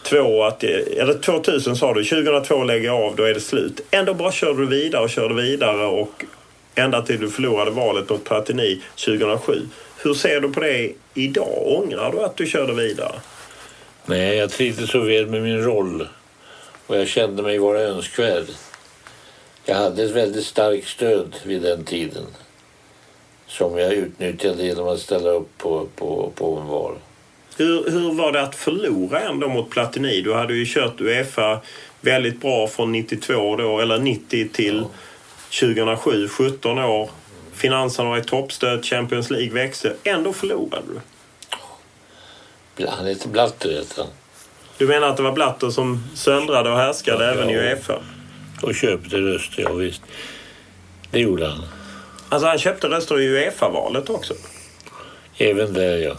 [0.10, 3.82] 2002 att, eller 2000 sa du 2002 lägger jag av, då är det slut.
[3.92, 6.26] Ändå bara körde du vidare och körde vidare och
[6.76, 9.62] ända till du förlorade valet mot Platini 2007.
[9.98, 11.64] Hur ser du på det idag?
[11.66, 13.16] Ångrar du att du körde vidare?
[14.06, 16.08] Nej, jag trivdes så väl med min roll
[16.88, 18.46] och jag kände mig vara önskvärd.
[19.66, 22.26] Jag hade ett väldigt starkt stöd vid den tiden
[23.48, 26.96] som jag utnyttjade genom att ställa upp på, på, på en val.
[27.60, 30.22] Hur, hur var det att förlora ändå mot Platini?
[30.22, 31.60] Du hade ju kört Uefa
[32.02, 34.90] väldigt bra från 92 då, eller 90 till ja.
[35.60, 37.10] 2007, 17 år.
[37.54, 39.96] Finanserna var i toppstöd, Champions League växte.
[40.04, 40.86] Ändå förlorade
[42.76, 42.88] du.
[42.88, 44.12] Han heter Blatter heter han.
[44.78, 47.62] Du menar att det var Blatter som söndrade och härskade ja, även ja.
[47.62, 48.00] i Uefa?
[48.62, 50.02] Och köpte röster, ja visst.
[51.12, 51.64] Det gjorde han.
[52.30, 54.34] Alltså han köpte röster i Uefa-valet också?
[55.38, 56.18] Även där ja.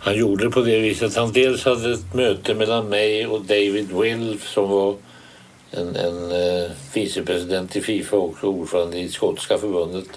[0.00, 1.08] Han gjorde det på det viset.
[1.08, 4.96] att Han dels hade ett möte mellan mig och David Wilf som var
[5.70, 10.08] en, en eh, vicepresident i Fifa och ordförande i skotska förbundet.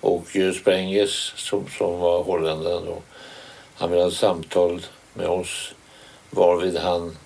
[0.00, 3.02] Och eh, Sprengers som, som var holländare då.
[3.74, 4.80] Han ville ha samtal
[5.14, 5.74] med oss
[6.30, 7.16] varvid han,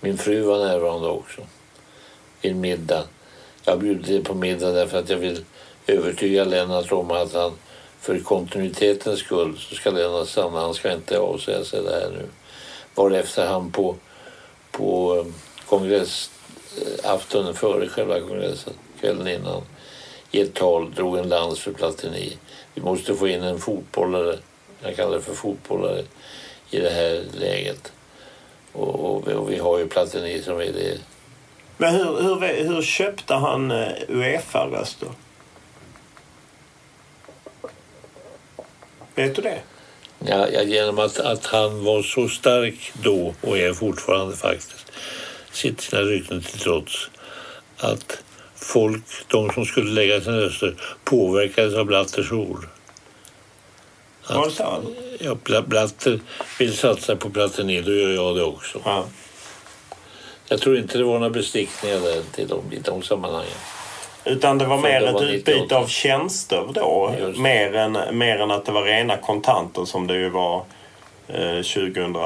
[0.00, 1.40] min fru var närvarande också
[2.40, 3.04] vid middag.
[3.64, 5.44] Jag bjuder på middag därför att jag vill
[5.86, 7.52] övertyga Lennart om att han
[8.02, 10.60] för kontinuitetens skull så ska Lennart stanna.
[10.60, 12.26] Han ska inte avsäga sig det här nu.
[12.94, 13.96] Varefter han på,
[14.70, 15.26] på eh,
[15.68, 19.62] kongressaftonen eh, före själva kongressen, kvällen innan,
[20.30, 22.36] i ett tal drog en lans för Platini.
[22.74, 24.38] Vi måste få in en fotbollare,
[24.82, 26.04] jag kallar det för fotbollare,
[26.70, 27.92] i det här läget.
[28.72, 30.98] Och, och, och vi har ju Platini som är det
[31.76, 35.08] men hur, hur, hur köpte han eh, Uefa-röster?
[39.14, 39.58] Vet du det?
[40.26, 44.92] Ja, ja, genom att, att han var så stark då och är fortfarande faktiskt,
[45.52, 47.10] sitt sina rykten till trots,
[47.76, 48.22] att
[48.54, 52.66] folk, de som skulle lägga sina röster, påverkades av Blatters ord.
[54.28, 54.82] Var det så?
[55.20, 56.20] Ja, Blatter
[56.58, 58.80] vill satsa på Platini, då gör jag det också.
[58.84, 59.04] Ja.
[60.48, 63.52] Jag tror inte det var några bestickningar där till dem i de sammanhangen.
[64.24, 67.14] Utan det var Så mer det var ett utbyte av tjänster då.
[67.36, 70.64] Mer än, mer än att det var rena kontanter som det ju var
[71.28, 72.16] eh, 2000...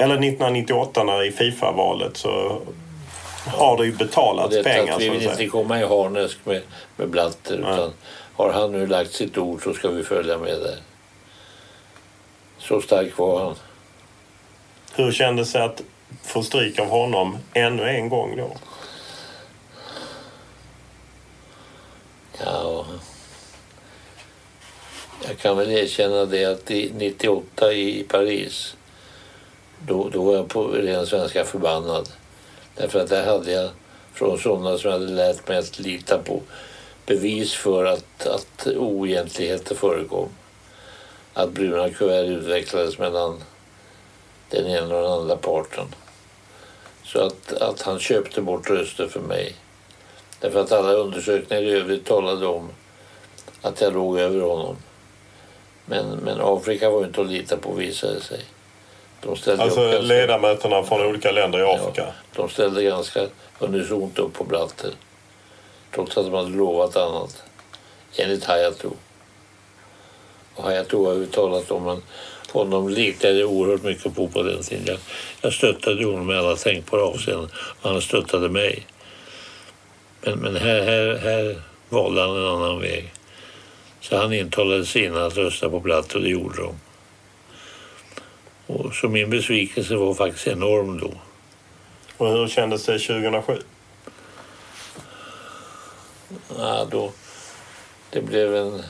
[0.00, 2.60] Eller 1998 när i Fifa-valet så
[3.46, 4.94] har det ju betalats det pengar.
[4.94, 6.62] Att vi vill inte komma i harnesk med,
[6.96, 7.58] med Blatter.
[7.58, 7.92] Utan
[8.36, 10.76] har han nu lagt sitt ord så ska vi följa med där.
[12.58, 13.54] Så stark var han.
[14.94, 15.82] Hur kändes det att
[16.24, 18.50] få stryk av honom ännu en gång då?
[22.44, 22.86] Ja,
[25.26, 28.76] jag kan väl erkänna det att i 98 i Paris
[29.86, 32.08] då, då var jag på ren svenska förbannad.
[32.74, 33.70] Därför att där hade jag
[34.12, 36.42] från sådana som jag hade lärt mig att lita på
[37.06, 40.28] bevis för att, att oegentligheter förekom.
[41.34, 43.42] Att bruna kuvert utvecklades mellan
[44.50, 45.94] den ena och den andra parten.
[47.04, 49.56] Så att, att han köpte bort röster för mig.
[50.40, 52.70] Därför att alla undersökningar i övrigt talade om
[53.62, 54.76] att jag låg över honom.
[55.86, 58.40] Men, men Afrika var inte att lita på visade sig.
[59.20, 62.02] De ställde alltså ganska, ledamöterna från olika länder i Afrika?
[62.06, 63.26] Ja, de ställde ganska
[63.58, 64.90] unisont upp på Blatter.
[65.94, 67.42] Trots att de hade lovat annat.
[68.16, 68.92] Enligt Hayatou.
[70.54, 72.02] Och Hayatou har uttalat om en
[72.52, 74.84] honom litade jag oerhört mycket på på den tiden.
[74.86, 74.98] Jag,
[75.40, 77.50] jag stöttade honom i alla tänkbara avseenden
[77.82, 78.86] han stöttade mig.
[80.36, 83.12] Men, här, här, här valde han en annan väg.
[84.00, 86.74] Så han intalade sina att rösta på Platt och det gjorde de.
[88.66, 91.12] Och så min besvikelse var faktiskt enorm då.
[92.16, 93.58] Och hur kändes det 2007?
[96.58, 97.12] Ja, då,
[98.10, 98.82] det blev en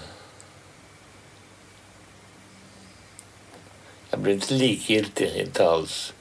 [4.11, 6.15] Jag blev inte likgiltig, inte alls.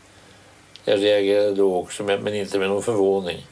[0.85, 3.45] Jag reagerade då också, men inte med någon förvåning.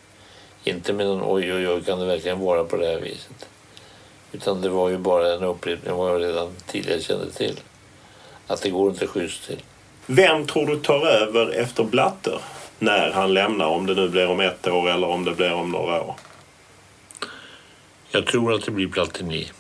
[0.68, 3.50] Inte med någon oj, oj, oj, kan det verkligen vara på det här viset?
[4.32, 7.60] Utan det var ju bara en upprepning vad jag redan tidigare kände till.
[8.48, 9.62] Att det går inte schysst till.
[10.06, 12.40] Vem tror du tar över efter Blatter
[12.80, 13.68] när han lämnar?
[13.68, 16.16] Om det nu blir om ett år eller om det blir om några år.
[18.12, 19.52] Jag tror att det blir Platini.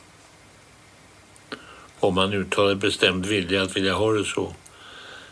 [1.99, 4.53] Om han uttalar bestämd vilja att vilja ha det så,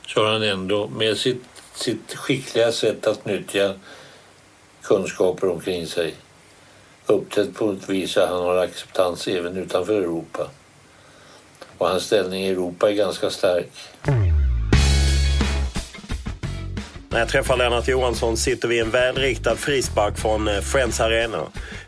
[0.08, 3.74] så har han ändå med sitt, sitt skickliga sätt att nyttja
[4.84, 6.14] kunskaper omkring sig
[7.06, 10.50] uppträtt på ett vis att han har acceptans även utanför Europa.
[11.78, 13.72] Och hans ställning i Europa är ganska stark.
[17.10, 21.44] När jag träffar Lennart Johansson sitter vi i en välriktad frispark från eh, Friends Arena.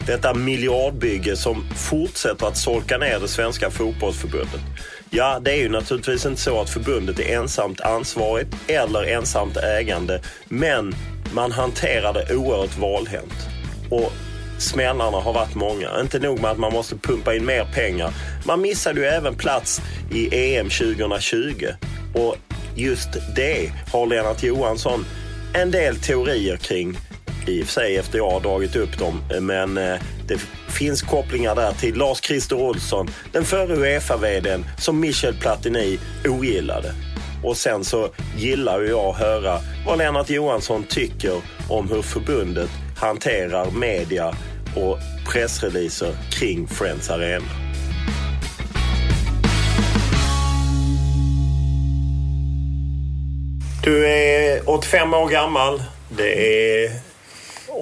[0.08, 4.62] Detta miljardbygge som fortsätter att solka ner det svenska fotbollsförbundet.
[5.10, 10.22] Ja, det är ju naturligtvis inte så att förbundet är ensamt ansvarigt eller ensamt ägande,
[10.48, 10.96] men
[11.36, 13.50] man hanterar det oerhört valhänt.
[13.90, 14.12] Och
[14.58, 16.00] smällarna har varit många.
[16.02, 18.14] Inte nog med att man måste pumpa in mer pengar.
[18.46, 21.66] Man missade ju även plats i EM 2020.
[22.14, 22.36] Och
[22.76, 25.06] just det har Lennart Johansson
[25.54, 26.98] en del teorier kring.
[27.48, 29.22] I och för sig efter jag har dragit upp dem.
[29.42, 29.96] Men eh,
[30.28, 30.38] det
[30.70, 36.94] finns kopplingar där till Lars-Christer Olsson, den förre Uefa-vdn som Michel Platini ogillade.
[37.46, 42.70] Och sen så gillar ju jag att höra vad Lennart Johansson tycker om hur förbundet
[42.98, 44.36] hanterar media
[44.76, 44.98] och
[45.32, 47.46] pressreleaser kring Friends Arena.
[53.84, 55.84] Du är 85 år gammal.
[56.10, 56.92] Det är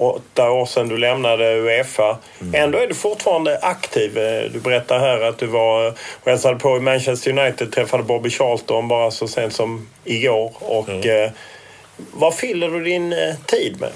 [0.02, 2.18] åtta år sedan du lämnade Uefa.
[2.40, 2.54] Mm.
[2.54, 4.14] Ändå är du fortfarande aktiv.
[4.52, 8.88] Du berättar här att du var och hälsade på i Manchester United, träffade Bobby Charlton
[8.88, 10.52] bara så sent som igår.
[10.58, 11.24] Och, mm.
[11.24, 11.30] eh,
[11.96, 13.92] vad fyller du din eh, tid med?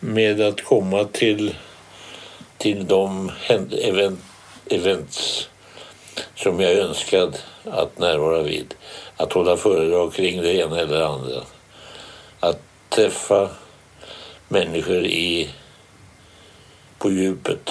[0.00, 1.54] Med att komma till,
[2.58, 3.32] till de
[3.82, 4.20] event,
[4.70, 5.48] events
[6.34, 8.74] som jag önskad att närvara vid.
[9.16, 11.40] Att hålla föredrag kring det ena eller det andra.
[12.40, 13.48] Att träffa
[14.48, 15.50] människor i,
[16.98, 17.70] på djupet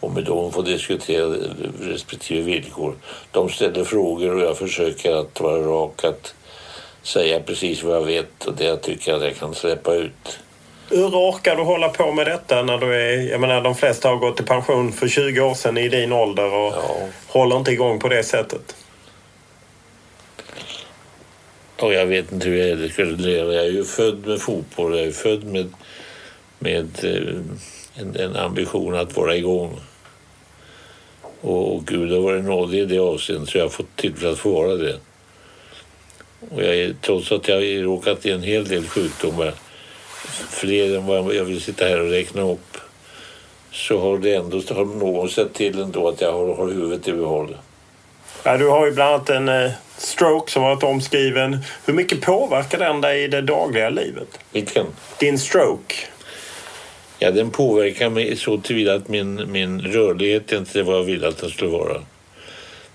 [0.00, 1.26] och med dem få diskutera
[1.80, 2.94] respektive villkor.
[3.30, 6.34] De ställer frågor och jag försöker att vara rak, att
[7.02, 10.38] säga precis vad jag vet och det jag tycker att jag kan släppa ut.
[10.90, 13.30] Hur orkar du hålla på med detta när du är...
[13.30, 16.54] Jag menar de flesta har gått i pension för 20 år sedan i din ålder
[16.54, 16.96] och ja.
[17.28, 18.83] håller inte igång på det sättet.
[21.84, 23.52] Och jag vet inte hur jag skulle leva.
[23.52, 24.98] Jag är ju född med fotboll.
[24.98, 25.72] Jag är född med,
[26.58, 27.34] med eh,
[27.94, 29.80] en, en ambition att vara igång.
[31.40, 34.38] Och, och Gud har varit nådig i det avseendet så jag har fått tillfälle att
[34.38, 34.96] få vara det.
[36.50, 39.54] Och jag är, trots att jag har råkat i en hel del sjukdomar,
[40.50, 42.76] fler än vad jag vill sitta här och räkna upp,
[43.72, 47.12] så har det ändå har någon sett till ändå att jag har, har huvudet i
[47.12, 47.56] behåll.
[48.46, 51.58] Ja, du har ju bland annat en eh, stroke som varit omskriven.
[51.86, 54.38] Hur mycket påverkar den dig i det dagliga livet?
[54.52, 54.86] Vilken?
[55.18, 55.94] Din stroke.
[57.18, 61.24] Ja, den påverkar mig så tillvida att min, min rörlighet inte är vad jag vill
[61.24, 62.02] att den skulle vara.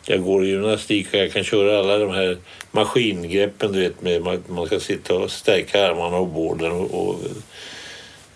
[0.05, 2.37] Jag går i gymnastik och jag kan köra alla de här
[2.71, 7.19] maskingreppen, du vet, med man ska sitta och stärka armarna och bålen och, och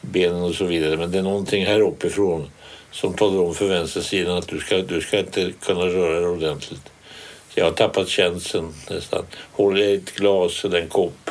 [0.02, 0.98] benen och så vidare.
[0.98, 2.50] Men det är någonting här uppifrån
[2.92, 6.93] som talar om för vänstersidan att du ska, du ska inte kunna röra dig ordentligt.
[7.56, 9.26] Jag har tappat känseln nästan.
[9.52, 11.30] Håller jag ett glas eller en kopp,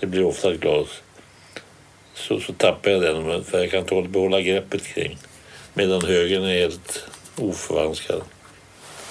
[0.00, 0.88] det blir ofta ett glas,
[2.14, 5.18] så, så tappar jag den för jag kan inte behålla greppet kring.
[5.74, 8.22] Medan högen är helt oförvanskad.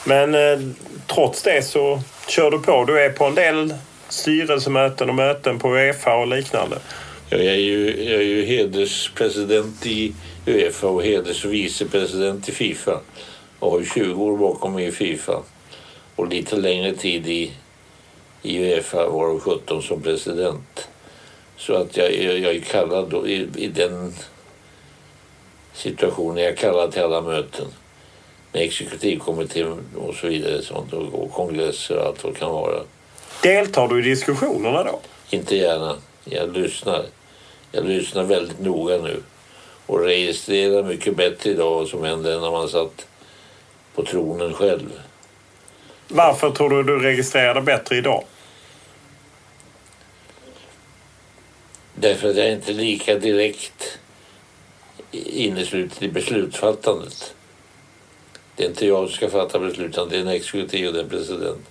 [0.06, 0.60] Men eh,
[1.08, 2.86] trots det så kör du på.
[2.86, 3.74] Du är på en del
[4.10, 6.78] styrelsemöten och möten på Uefa och liknande.
[7.30, 10.14] Ja, jag, är ju, jag är ju hederspresident i
[10.46, 13.00] Uefa och hedersvicepresident i Fifa.
[13.60, 15.44] Och har 20 år bakom mig i Fifa
[16.16, 17.52] och lite längre tid i,
[18.42, 20.88] i Uefa, varav 17 som president.
[21.58, 24.14] Så att jag, jag, jag är kallad då, i, i den
[25.74, 27.66] situationen, jag är kallad till alla möten
[28.52, 32.84] med exekutivkommittén och så vidare sånt, och, och kongresser och allt vad det kan vara.
[33.44, 35.00] Deltar du i diskussionerna då?
[35.30, 35.96] Inte gärna.
[36.24, 37.06] Jag lyssnar.
[37.72, 39.24] Jag lyssnar väldigt noga nu
[39.86, 43.08] och registrerar mycket bättre idag vad som händer än när man satt
[43.96, 44.90] på tronen själv.
[46.16, 48.24] Varför tror du du registrerade bättre idag?
[51.96, 54.00] Därför att jag inte är lika direkt
[55.12, 57.36] innesluten i beslutsfattandet.
[58.56, 61.62] Det är inte jag som ska fatta besluten, det är en exekutiv och en president.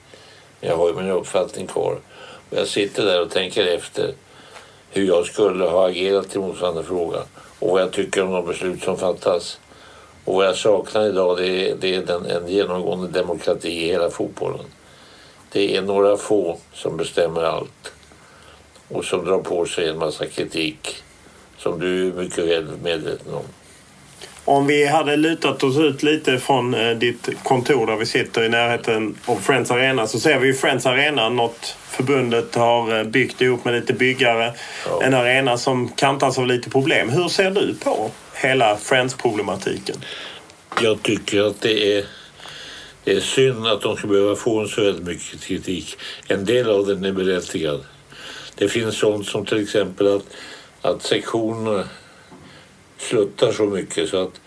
[0.60, 1.98] Men jag har ju min uppfattning kvar.
[2.50, 4.14] Och jag sitter där och tänker efter
[4.90, 7.22] hur jag skulle ha agerat i motsvarande fråga
[7.58, 9.58] och vad jag tycker om de beslut som fattas.
[10.24, 14.10] Och vad jag saknar idag det är, det är den, en genomgående demokrati i hela
[14.10, 14.66] fotbollen.
[15.52, 17.92] Det är några få som bestämmer allt
[18.88, 21.02] och som drar på sig en massa kritik
[21.58, 23.44] som du är mycket väl medveten om.
[24.44, 28.48] Om vi hade lutat oss ut lite från eh, ditt kontor där vi sitter i
[28.48, 33.40] närheten av Friends Arena så ser vi ju Friends Arena, något förbundet har eh, byggt
[33.40, 34.52] ihop med lite byggare.
[34.86, 35.02] Ja.
[35.02, 37.10] En arena som kantas av lite problem.
[37.10, 39.96] Hur ser du på hela Friends-problematiken?
[40.80, 42.04] Jag tycker att det är,
[43.04, 45.96] det är synd att de ska behöva få en så väldigt mycket kritik.
[46.28, 47.84] En del av den är berättigad.
[48.54, 50.24] Det finns sånt som till exempel att,
[50.82, 51.84] att sektionerna
[53.02, 54.40] sluttar så mycket så att,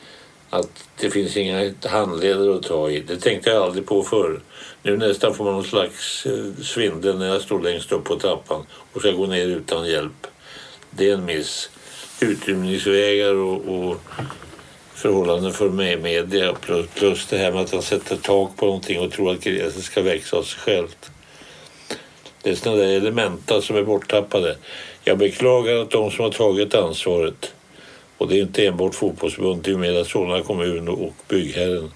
[0.49, 2.99] att det finns inga handleder att ta i.
[2.99, 4.41] Det tänkte jag aldrig på förr.
[4.83, 8.65] Nu nästan får man någon slags eh, svindel när jag står längst upp på trappan
[8.93, 10.27] och ska gå ner utan hjälp.
[10.91, 11.69] Det är en miss.
[12.21, 13.97] Utrymningsvägar och, och
[14.93, 18.99] förhållanden för med media plus, plus det här med att han sätter tak på någonting
[18.99, 21.11] och tror att gräset ska växa av sig självt.
[22.41, 24.57] Det är sådana där elementa som är borttappade.
[25.03, 27.53] Jag beklagar att de som har tagit ansvaret
[28.17, 31.91] och det är inte enbart fotbollsförbundet, det är med Solna kommun och byggherren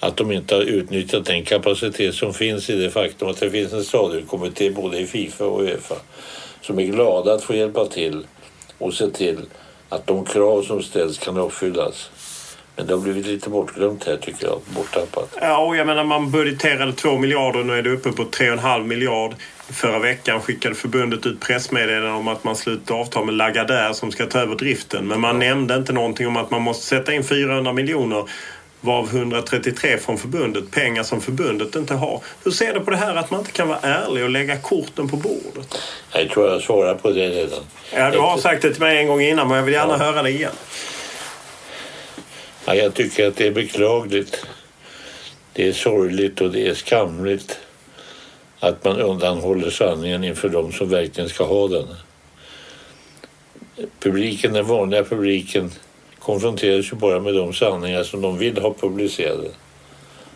[0.00, 3.72] att de inte har utnyttjat den kapacitet som finns i det faktum att det finns
[3.72, 5.94] en stadionkommitté både i Fifa och Uefa
[6.60, 8.26] som är glada att få hjälpa till
[8.78, 9.40] och se till
[9.88, 12.10] att de krav som ställs kan uppfyllas.
[12.76, 15.38] Men det har blivit lite bortglömt här tycker jag, borttappat.
[15.40, 19.34] Ja, och jag menar man budgeterade 2 miljarder nu är det uppe på 3,5 miljard.
[19.70, 24.26] Förra veckan skickade förbundet ut pressmeddelande om att man slutar avtal med Lagardère som ska
[24.26, 25.08] ta över driften.
[25.08, 28.24] Men man nämnde inte någonting om att man måste sätta in 400 miljoner
[28.80, 30.70] varav 133 från förbundet.
[30.70, 32.20] Pengar som förbundet inte har.
[32.44, 35.08] Hur ser du på det här att man inte kan vara ärlig och lägga korten
[35.08, 35.78] på bordet?
[36.12, 37.58] Jag tror jag svarar på det redan.
[37.94, 40.04] Ja, du har sagt det till mig en gång innan men jag vill gärna Ja.
[40.04, 40.52] höra det igen.
[42.66, 44.46] Ja, jag tycker att det är beklagligt.
[45.52, 47.58] Det är sorgligt och det är skamligt
[48.68, 51.86] att man undanhåller sanningen inför de som verkligen ska ha den.
[54.00, 55.70] Publiken, den vanliga publiken,
[56.18, 59.48] konfronteras ju bara med de sanningar som de vill ha publicerade.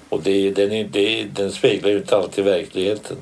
[0.08, 3.16] Och det, den, det, den speglar ju inte alltid verkligheten.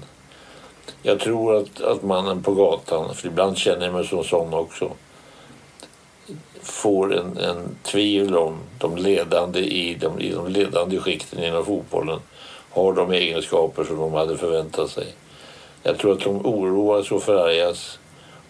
[1.03, 4.91] Jag tror att, att mannen på gatan, för ibland känner jag mig som sån också,
[6.63, 12.21] får en, en tvivel om de ledande i de, i de ledande skikten inom fotbollen
[12.79, 15.07] har de egenskaper som de hade förväntat sig.
[15.83, 17.99] Jag tror att de oroas och förargas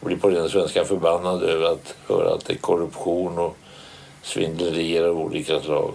[0.01, 3.57] och blir på den svenska förbannade över att höra att det är korruption och
[4.22, 5.95] svindlerier av olika slag.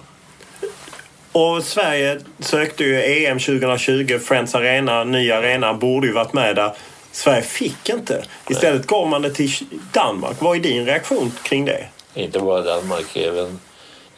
[1.32, 6.74] Och Sverige sökte ju EM 2020, Friends Arena, ny arena, borde ju varit med där.
[7.12, 8.24] Sverige fick inte.
[8.50, 9.52] Istället gav man det till
[9.94, 10.42] Danmark.
[10.42, 11.86] Vad är din reaktion kring det?
[12.14, 13.60] Inte bara Danmark, även,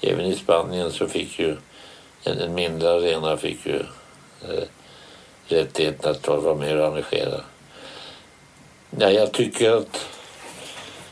[0.02, 1.56] även i Spanien så fick ju
[2.24, 3.80] en, en mindre arena fick ju
[4.50, 4.64] Eh,
[5.48, 7.42] rättigheten att vara med och arrangera.
[9.00, 10.08] Ja, jag tycker att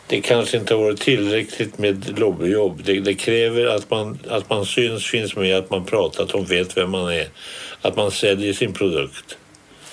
[0.07, 2.81] det kanske inte har varit tillräckligt med lobbyjobb.
[2.83, 6.45] Det, det kräver att man, att man syns, finns med, att man pratar, att de
[6.45, 7.27] vet vem man är.
[7.81, 9.37] Att man säljer sin produkt.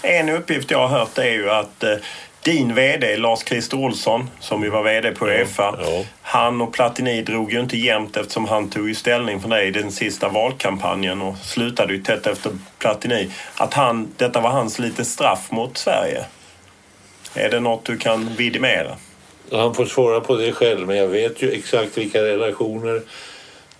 [0.02, 1.96] En uppgift jag har hört är ju att eh,
[2.42, 6.04] din VD Lars-Christer Olsson, som ju var VD på Uefa, ja.
[6.22, 9.70] han och Platini drog ju inte jämnt eftersom han tog ju ställning för dig i
[9.70, 13.30] den sista valkampanjen och slutade ju tätt efter Platini.
[13.54, 16.24] Att han, detta var hans lite straff mot Sverige.
[17.34, 18.96] Är det något du kan vidimera?
[19.52, 23.02] Han får svara på det själv, men jag vet ju exakt vilka relationer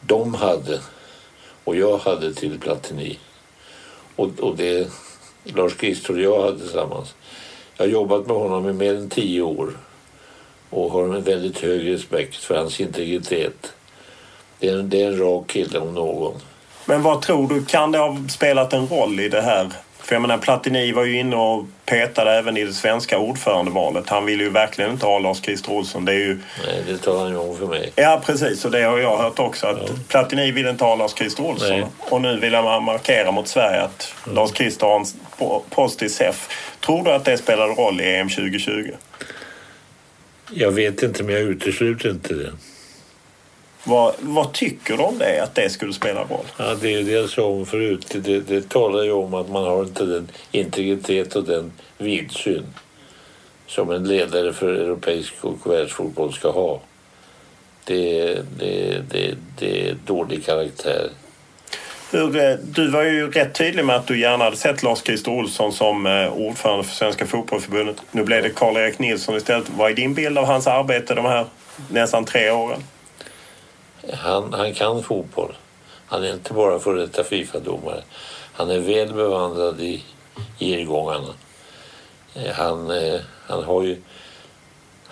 [0.00, 0.80] de hade
[1.64, 3.18] och jag hade till Platini.
[4.16, 4.88] Och, och det
[5.44, 7.14] Lars Christer och jag hade tillsammans.
[7.80, 9.70] Jag har jobbat med honom i mer än tio år
[10.70, 13.72] och har en väldigt hög respekt för hans integritet.
[14.58, 16.34] Det är en, det är en rak kille om någon.
[16.84, 19.72] Men vad tror du, kan det ha spelat en roll i det här?
[20.02, 24.08] För jag menar Platini var ju inne och petade även i det svenska ordförandevalet.
[24.08, 26.04] Han ville ju verkligen inte ha Lars-Christer Olsson.
[26.04, 26.38] Det är ju...
[26.66, 27.92] Nej, det talar han ju om för mig.
[27.96, 29.66] Ja precis, och det har jag hört också.
[29.66, 31.68] Att Platini vill inte ha Lars-Christer Olsson.
[31.68, 31.86] Nej.
[31.98, 35.04] Och nu vill man markera mot Sverige att Lars-Christer har en
[35.38, 36.48] po- post i SEF.
[36.86, 38.90] Tror du att det spelade roll i EM 2020?
[40.52, 42.52] Jag vet inte, men jag utesluter inte det.
[43.84, 46.46] Vad, vad tycker du om det, att det skulle spela roll?
[46.56, 48.06] Ja, det är det jag sa om förut.
[48.10, 52.66] Det, det, talar ju om att man har inte den integritet och den vidsyn
[53.66, 56.80] som en ledare för europeisk och världsfotboll ska ha.
[57.84, 61.10] Det, det, det, det är dålig karaktär.
[62.12, 65.72] Hur, eh, du var ju rätt tydlig med att du gärna hade sett Lars-Christer Olsson
[65.72, 67.96] som eh, ordförande för Svenska Fotbollförbundet.
[68.10, 69.68] Nu blev det Karl-Erik Nilsson istället.
[69.76, 71.46] Vad är din bild av hans arbete de här
[71.90, 72.82] nästan tre åren?
[74.12, 75.56] Han, han kan fotboll.
[76.06, 78.02] Han är inte bara före detta Fifa-domare.
[78.52, 80.02] Han är väl bevandrad i
[80.58, 81.34] irrgångarna.
[82.34, 84.02] Eh, han, eh, han har ju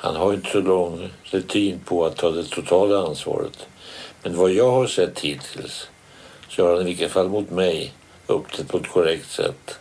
[0.00, 3.66] han har inte så lång rutin på att ta det totala ansvaret.
[4.22, 5.88] Men vad jag har sett hittills
[6.48, 7.92] så har han i vilket fall mot mig
[8.26, 9.78] uppträtt på ett korrekt sätt.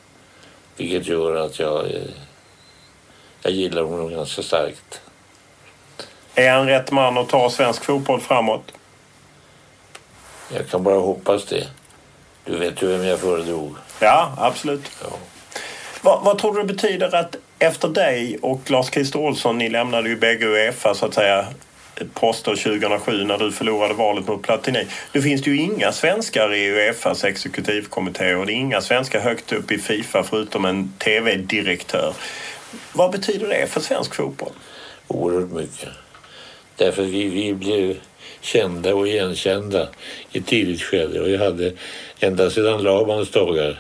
[0.76, 2.02] Vilket gör att jag, eh,
[3.42, 5.02] jag gillar honom ganska starkt.
[6.36, 8.72] Är han rätt man att ta svensk fotboll framåt?
[10.54, 11.68] Jag kan bara hoppas det.
[12.46, 13.76] Du vet ju vem jag föredrog.
[14.00, 14.92] Ja, absolut.
[15.04, 15.10] Ja.
[16.02, 20.46] Vad, vad tror du betyder att efter dig och Lars-Christer Olsson, ni lämnade ju bägge
[20.46, 21.48] Uefa så att säga
[22.14, 24.88] poster 2007 när du förlorade valet mot Platini.
[25.12, 29.54] Nu finns det ju inga svenskar i Uefas exekutivkommitté och det är inga svenskar högt
[29.54, 32.14] upp i Fifa förutom en TV-direktör.
[32.94, 34.52] Vad betyder det för svensk fotboll?
[35.08, 35.90] Oerhört mycket.
[36.76, 37.98] Därför vi, vi blev
[38.48, 39.88] kända och igenkända
[40.32, 41.74] i tidigt skede och jag hade
[42.20, 43.80] ända sedan Labans dagar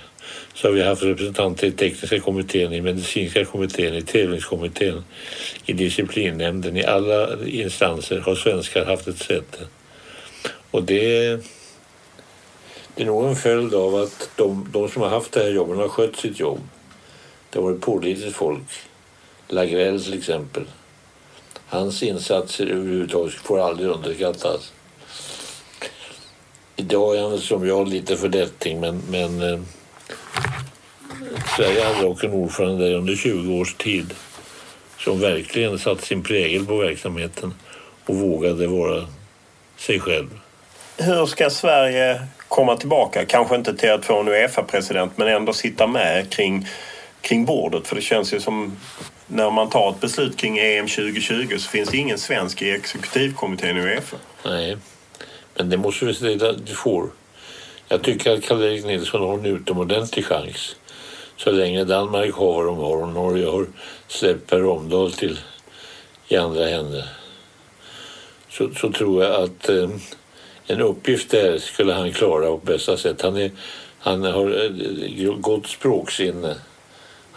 [0.54, 5.04] så har vi haft representanter i tekniska kommittén, i medicinska kommittén, i tävlingskommittén,
[5.66, 6.78] i disciplinnämnden.
[6.78, 9.68] I alla instanser har svenskar haft ett säte.
[10.72, 11.28] Och det,
[12.96, 15.78] det är nog en följd av att de, de som har haft det här jobbet
[15.78, 16.60] har skött sitt jobb.
[17.50, 18.68] Det har varit pålitligt folk.
[19.48, 20.64] Lagrell till exempel.
[21.70, 24.72] Hans insatser överhuvudtaget får aldrig underskattas.
[26.76, 29.60] Idag är han som jag lite för lätting men, men eh,
[31.58, 34.14] Sverige hade dock en ordförande under 20 års tid
[35.00, 37.54] som verkligen satt sin prägel på verksamheten
[38.06, 39.08] och vågade vara
[39.78, 40.40] sig själv.
[40.98, 43.26] Hur ska Sverige komma tillbaka?
[43.26, 46.68] Kanske inte till att få en Uefa-president men ändå sitta med kring,
[47.22, 47.88] kring bordet.
[47.88, 48.78] För det känns ju som
[49.28, 53.78] när man tar ett beslut kring EM 2020 så finns det ingen svensk i exekutivkommittén
[53.78, 54.18] i Uefa.
[54.46, 54.78] Nej,
[55.56, 57.10] men det måste vi se till att du får.
[57.88, 60.76] Jag tycker att Karl-Erik Nilsson har en utomordentlig chans
[61.38, 63.66] så länge Danmark har vad de har och Norge har
[64.08, 65.40] släppt Per Romdahl till
[66.28, 67.08] i andra händer
[68.50, 69.90] så, så tror jag att eh,
[70.68, 73.22] en uppgift där skulle han klara på bästa sätt.
[73.22, 73.52] Han, är,
[74.00, 76.56] han har eh, gott språksinne.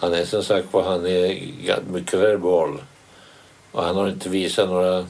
[0.01, 2.83] Han är som sagt vad han är mycket verbal
[3.73, 5.07] och han har inte visat några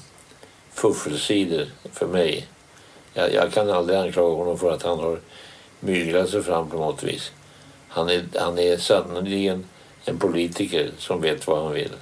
[0.71, 2.47] fuffelsidor för mig.
[3.15, 5.19] Jag, jag kan aldrig anklaga honom för att han har
[5.81, 7.33] myglat sig fram på något vis.
[7.89, 9.65] Han är, han är sannerligen
[10.05, 11.93] en politiker som vet vad han vill.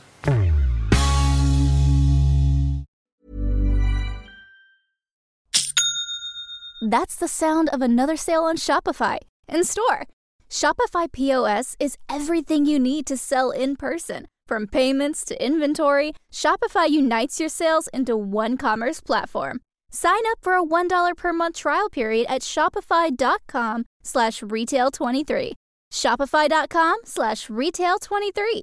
[6.82, 9.18] That's the sound of another sale on Shopify
[9.52, 10.06] in store.
[10.50, 14.26] Shopify POS is everything you need to sell in person.
[14.46, 19.60] From payments to inventory, Shopify unites your sales into one commerce platform.
[19.90, 25.52] Sign up for a $1 per month trial period at shopify.com slash retail23.
[25.92, 28.62] Shopify.com slash retail23.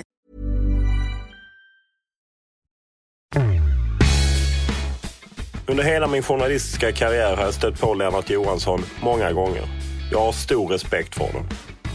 [5.67, 9.63] Under hela min journalistiska karriär har jag stött på Lennart Johansson många gånger.
[10.11, 11.47] Jag har stor respekt för honom.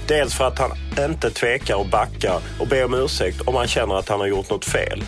[0.08, 3.94] Dels för att han inte tvekar och backar och ber om ursäkt om han känner
[3.94, 5.04] att han har gjort något fel.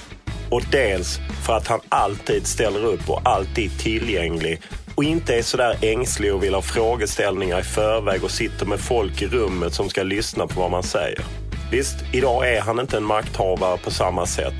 [0.51, 4.63] Och dels för att han alltid ställer upp och alltid är tillgänglig
[4.95, 9.23] och inte är sådär ängslig och vill ha frågeställningar i förväg och sitter med folk
[9.23, 11.25] i rummet som ska lyssna på vad man säger.
[11.71, 14.55] Visst, idag är han inte en makthavare på samma sätt.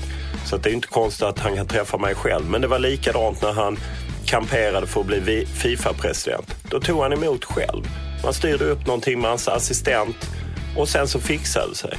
[0.49, 2.45] Så det är inte konstigt att han kan träffa mig själv.
[2.45, 3.79] Men det var likadant när han
[4.25, 6.55] kamperade för att bli Fifa-president.
[6.69, 7.83] Då tog han emot själv.
[8.23, 10.15] Man styrde upp någonting med hans assistent
[10.77, 11.97] och sen så fixade det sig.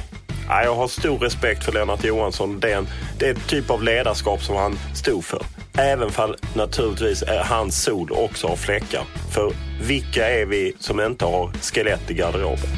[0.49, 2.59] Jag har stor respekt för Lennart Johansson.
[2.59, 2.87] Det är, en,
[3.19, 5.41] det är typ av ledarskap som han stod för.
[5.77, 9.03] Även fall naturligtvis är hans sol också har fläckar.
[9.31, 12.69] För vilka är vi som inte har skelett i garderoben?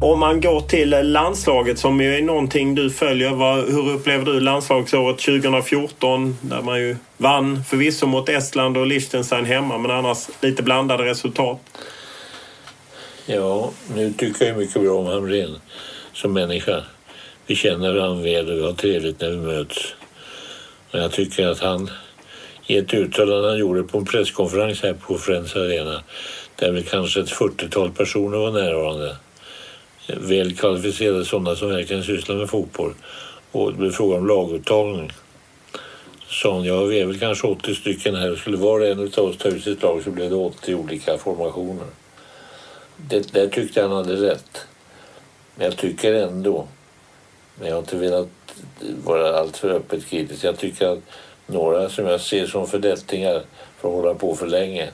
[0.00, 3.30] Om man går till landslaget som ju är någonting du följer.
[3.30, 6.38] Vad, hur upplever du landslagsåret 2014?
[6.40, 11.58] Där man ju vann förvisso mot Estland och Liechtenstein hemma men annars lite blandade resultat.
[13.26, 15.60] Ja, nu tycker jag mycket bra om Hamrén
[16.12, 16.82] som människa.
[17.46, 19.94] Vi känner varandra väl och vi har trevligt när vi möts.
[20.92, 21.90] Men jag tycker att han
[22.66, 26.02] i ett uttalande han gjorde på en presskonferens här på Friends Arena
[26.56, 29.16] där väl kanske ett 40-tal personer var närvarande
[30.06, 32.94] väl kvalificerade sådana som verkligen sysslar med fotboll.
[33.52, 35.12] Och det blev fråga om laguttagning.
[36.28, 38.36] Sa ja vi är väl kanske 80 stycken här.
[38.36, 41.18] Skulle var och en av oss ta ut sitt lag så blev det 80 olika
[41.18, 41.86] formationer.
[42.96, 44.66] Det där tyckte han hade rätt.
[45.54, 46.66] Men jag tycker ändå,
[47.58, 48.28] men jag har inte velat
[49.04, 50.44] vara alltför öppet kritisk.
[50.44, 51.00] Jag tycker att
[51.46, 53.42] några som jag ser som fördettingar
[53.80, 54.90] får hålla på för länge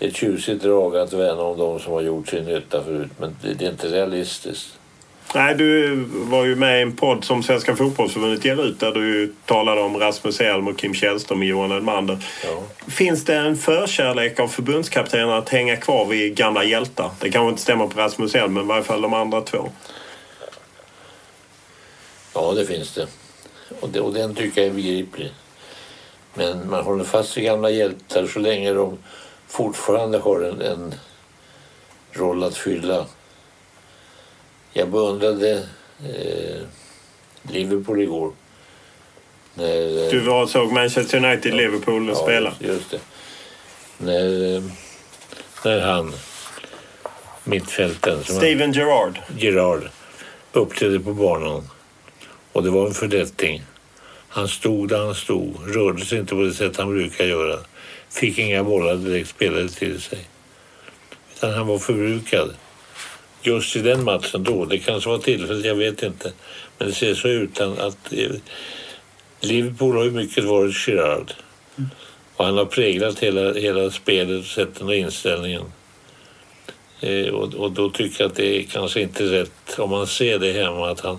[0.00, 3.10] det är ett tjusigt drag att värna om de som har gjort sin nytta förut
[3.18, 4.68] men det, är inte realistiskt.
[5.34, 9.34] Nej, du var ju med i en podd som Svenska fotbollsförbundet ger ut där du
[9.46, 12.18] talade om Rasmus Elm och Kim Källström och Johan Elmander.
[12.44, 12.62] Ja.
[12.88, 17.10] Finns det en förkärlek av förbundskaptenen att hänga kvar vid gamla hjältar?
[17.20, 19.68] Det kanske inte stämmer på Rasmus Elm, men i varje fall de andra två.
[22.34, 23.06] Ja, det finns det.
[23.80, 25.32] Och, det, och den tycker jag är begriplig.
[26.34, 28.98] Men man håller fast vid gamla hjältar så länge de
[29.50, 30.94] fortfarande har en, en
[32.12, 33.06] roll att fylla.
[34.72, 35.52] Jag beundrade
[36.00, 36.62] eh,
[37.42, 38.32] Liverpool igår.
[39.54, 42.54] När, eh, du var såg Manchester United Liverpool ja, spela?
[42.58, 43.00] just det.
[43.98, 44.62] När, eh,
[45.64, 46.12] när han,
[47.44, 48.24] mittfälten...
[48.24, 49.18] Steven Gerrard.
[49.36, 49.90] Gerrard
[50.52, 51.68] uppträdde på banan.
[52.52, 53.62] Och det var en fördetting.
[54.28, 57.58] Han stod där han stod, rörde sig inte på det sätt han brukar göra
[58.10, 60.18] fick inga bollar direkt spelade till sig.
[61.34, 62.50] Utan han var förbrukad.
[63.42, 66.32] Just i den matchen då, det kanske var tillfället, jag vet inte.
[66.78, 68.30] Men det ser så ut att eh,
[69.40, 71.32] Liverpool har ju mycket varit Gerard.
[71.78, 71.90] Mm.
[72.36, 75.72] Och han har präglat hela, hela spelet, sätten och inställningen.
[77.00, 80.38] Eh, och, och, då tycker jag att det är kanske inte rätt, om man ser
[80.38, 81.18] det hemma, att han,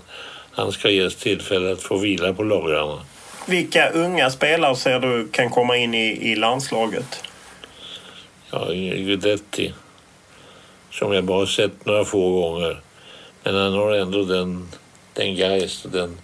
[0.51, 2.99] han ska ges tillfälle att få vila på lagrarna.
[3.45, 7.23] Vilka unga spelare ser du kan komma in i, i landslaget?
[8.51, 9.73] Ja, Guidetti.
[10.91, 12.81] Som jag bara sett några få gånger.
[13.43, 14.67] Men han har ändå den,
[15.13, 16.17] den geist och den,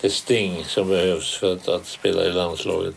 [0.00, 2.94] det sting som behövs för att, att spela i landslaget.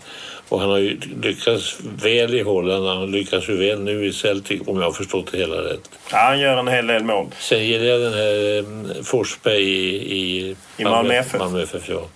[0.49, 2.87] Och han har ju lyckats väl i Holland.
[2.87, 5.89] Han lyckas ju väl nu i Celtic om jag har förstått det hela rätt.
[6.11, 7.27] Ja, han gör en hel del mål.
[7.39, 11.39] Sen gillar jag den här eh, Forsberg i, i, I Malmö FF.
[11.39, 12.07] Malmö FF ja.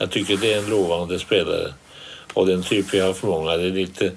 [0.00, 1.74] Jag tycker det är en lovande spelare.
[2.34, 3.56] Och den typ vi har för många.
[3.56, 4.12] Det är lite,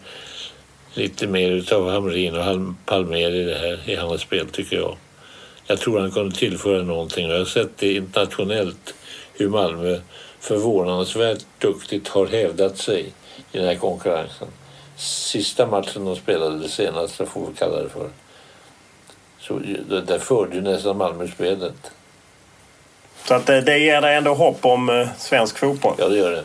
[0.94, 4.98] lite mer utav Hamrin och Palmer i det här i hans spel tycker jag.
[5.68, 7.30] Jag tror han kunde tillföra någonting.
[7.30, 8.94] Jag har sett det internationellt
[9.34, 10.00] hur Malmö
[10.40, 13.14] förvånansvärt duktigt har hävdat sig
[13.52, 14.48] i den här konkurrensen.
[14.98, 18.10] Sista matchen de spelade, det senaste får vi kalla det för,
[19.40, 19.60] så
[20.08, 21.92] där förde ju nästan Malmö spelet.
[23.26, 25.96] Så att det, det ger dig ändå hopp om eh, svensk fotboll?
[25.98, 26.44] Ja, det gör det.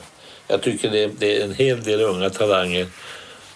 [0.49, 2.87] Jag tycker det, det är en hel del unga talanger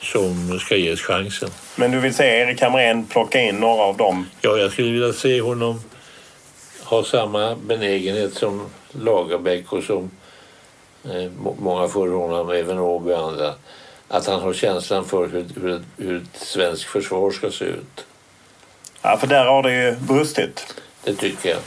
[0.01, 1.51] som ska ges chansen.
[1.77, 4.27] Men du vill se Erik Hamrén plocka in några av dem?
[4.41, 5.81] Ja, jag skulle vilja se honom
[6.85, 10.11] ha samma benägenhet som Lagerbäck och som
[11.05, 13.55] eh, många före honom, även Åby och andra.
[14.09, 18.05] Att han har känslan för hur, hur, hur ett svenskt försvar ska se ut.
[19.03, 20.75] Ja, för där har det ju brustit.
[21.05, 21.59] Det tycker jag.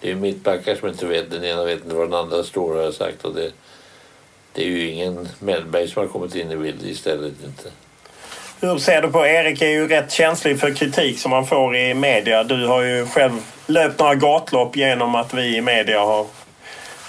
[0.00, 1.30] Det är mittbackar som inte vet.
[1.30, 3.24] Den ena vet inte var den andra står har jag sagt.
[3.24, 3.50] Och det,
[4.52, 7.32] det är ju ingen Mellberg som har kommit in i bilden istället.
[7.44, 7.70] Inte.
[8.60, 11.94] Hur ser du på Erik är ju rätt känslig för kritik som man får i
[11.94, 12.44] media.
[12.44, 13.32] Du har ju själv
[13.66, 16.26] löpt några gatlopp genom att vi i media har...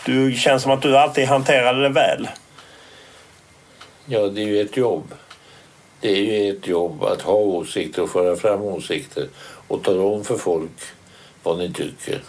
[0.06, 2.28] Du känns som att du alltid hanterade det väl.
[4.06, 5.14] Ja, det är ju ett jobb.
[6.02, 9.28] Det är ju ett jobb att ha åsikter och föra fram åsikter
[9.68, 10.72] och tala om för folk
[11.44, 12.22] vad ni tycker.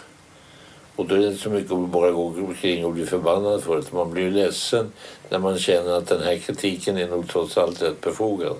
[0.95, 3.75] Och då är det inte så mycket att bara gå omkring och bli förbannad för
[3.75, 3.91] det.
[3.91, 4.91] Man blir ju ledsen
[5.29, 8.55] när man känner att den här kritiken är nog trots allt rätt befogad.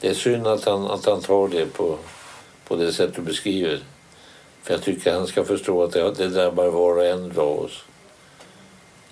[0.00, 1.98] Det är synd att han, att han tar det på,
[2.68, 3.80] på det sätt du beskriver.
[4.62, 7.84] För jag tycker han ska förstå att det, det drabbar var och en av oss.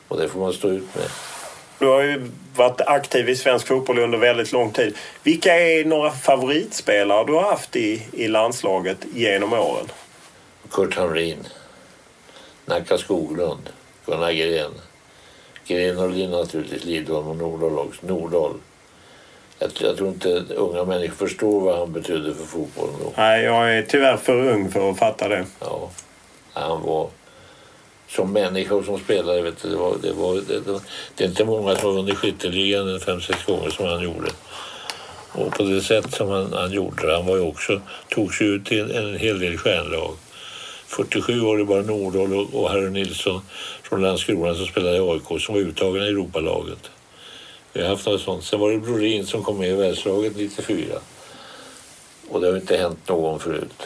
[0.09, 1.09] Och det får man stå ut med.
[1.79, 4.97] Du har ju varit aktiv i svensk fotboll under väldigt lång tid.
[5.23, 9.87] Vilka är några favoritspelare du har haft i, i landslaget genom åren?
[10.71, 11.47] Kurt Hamrin,
[12.67, 13.69] Nacka Skoglund,
[14.07, 14.71] Gunnar Gren.
[15.67, 18.07] Gren och Linn naturligtvis, Lidholm och Nordahl också.
[18.07, 18.55] Nordahl.
[19.59, 23.13] Jag, jag tror inte unga människor förstår vad han betydde för fotbollen då.
[23.17, 25.47] Nej, jag är tyvärr för ung för att fatta det.
[25.61, 25.91] Ja,
[26.53, 27.09] han var
[28.09, 29.43] som människa och som spelare.
[29.43, 30.81] Vet du, det, var, det, var, det, det,
[31.15, 34.31] det är inte många som har vunnit skytteligan fem, sex gånger som han gjorde.
[35.33, 38.67] Och på det sätt som han, han gjorde Han var ju också, tog sig ut
[38.67, 40.17] till en hel del stjärnlag.
[40.93, 43.43] 47 var det bara Nordahl och, och Harry Nilsson
[43.83, 46.91] från Landskrona som spelade i AIK som var uttagna i Europalaget.
[47.73, 48.45] Vi har haft något sånt.
[48.45, 50.99] Sen var det Brorin som kom med i världslaget 94.
[52.31, 53.83] Och det har inte hänt någon förut.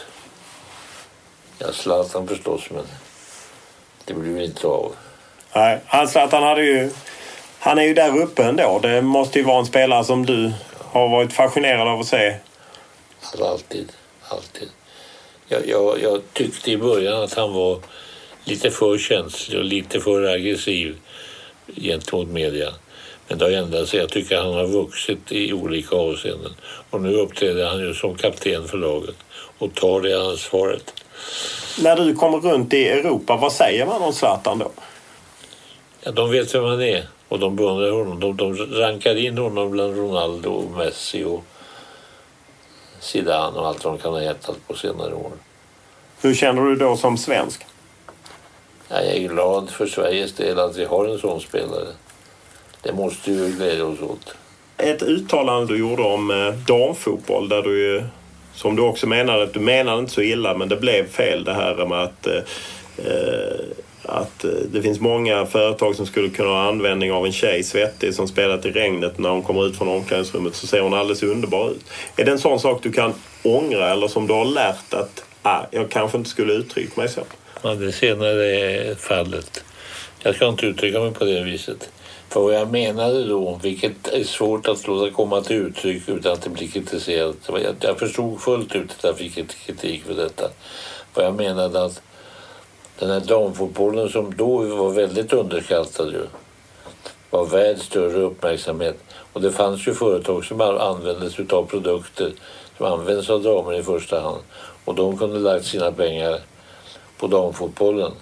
[1.59, 2.85] Ja, Zlatan förstås, men
[4.05, 4.93] det blir inte av.
[5.55, 6.91] Nej, han Zlatan hade ju...
[7.59, 8.79] Han är ju där uppe ändå.
[8.83, 12.37] Det måste ju vara en spelare som du har varit fascinerad av att se.
[13.41, 13.93] Alltid,
[14.29, 14.69] alltid.
[15.49, 17.79] Jag, jag, jag tyckte i början att han var
[18.45, 20.97] lite för känslig och lite för aggressiv
[21.77, 22.73] gentemot media.
[23.29, 24.01] Men det har ändrat sig.
[24.01, 26.53] Jag tycker han har vuxit i olika avseenden.
[26.91, 29.17] Och nu uppträder han ju som kapten för laget
[29.59, 30.95] och tar det ansvaret.
[31.83, 34.71] När du kommer runt i Europa, vad säger man om Zlatan då?
[36.01, 38.21] Ja, de vet vem han är och de beundrar honom.
[38.21, 41.45] De, de rankar in honom bland Ronaldo och Messi och
[43.01, 45.33] Zidane och allt de kan ha hetat på senare år.
[46.21, 47.67] Hur känner du då som svensk?
[48.89, 51.89] Ja, jag är glad för Sveriges del att vi har en sån spelare.
[52.83, 54.35] Det måste ju glädja oss åt.
[54.77, 58.05] Ett uttalande du gjorde om eh, damfotboll där du ju,
[58.55, 61.55] som du också menade, att du menade inte så illa men det blev fel det
[61.55, 62.43] här med att eh,
[63.07, 67.65] eh att eh, det finns många företag som skulle kunna ha användning av en tjej,
[67.65, 69.19] svettig, som spelat i regnet.
[69.19, 71.85] När hon kommer ut från omklädningsrummet så ser hon alldeles underbar ut.
[72.17, 75.61] Är det en sån sak du kan ångra eller som du har lärt att ah,
[75.71, 77.21] jag kanske inte skulle uttrycka mig så?
[77.63, 79.65] Ja, det senare är fallet.
[80.23, 81.91] Jag ska inte uttrycka mig på det viset.
[82.29, 86.43] För vad jag menade då, vilket är svårt att låta komma till uttryck utan att
[86.43, 87.37] det blir kritiserat.
[87.49, 90.51] Jag, jag förstod fullt ut att jag fick kritik för detta.
[91.15, 92.03] Vad jag menade att
[92.99, 96.27] den här damfotbollen som då var väldigt underskattad ju,
[97.31, 98.97] var värd större uppmärksamhet.
[99.33, 102.33] Och det fanns ju företag som användes av produkter
[102.77, 104.41] som används av damer i första hand.
[104.85, 106.41] Och de kunde lagt sina pengar
[107.19, 108.13] på damfotbollen.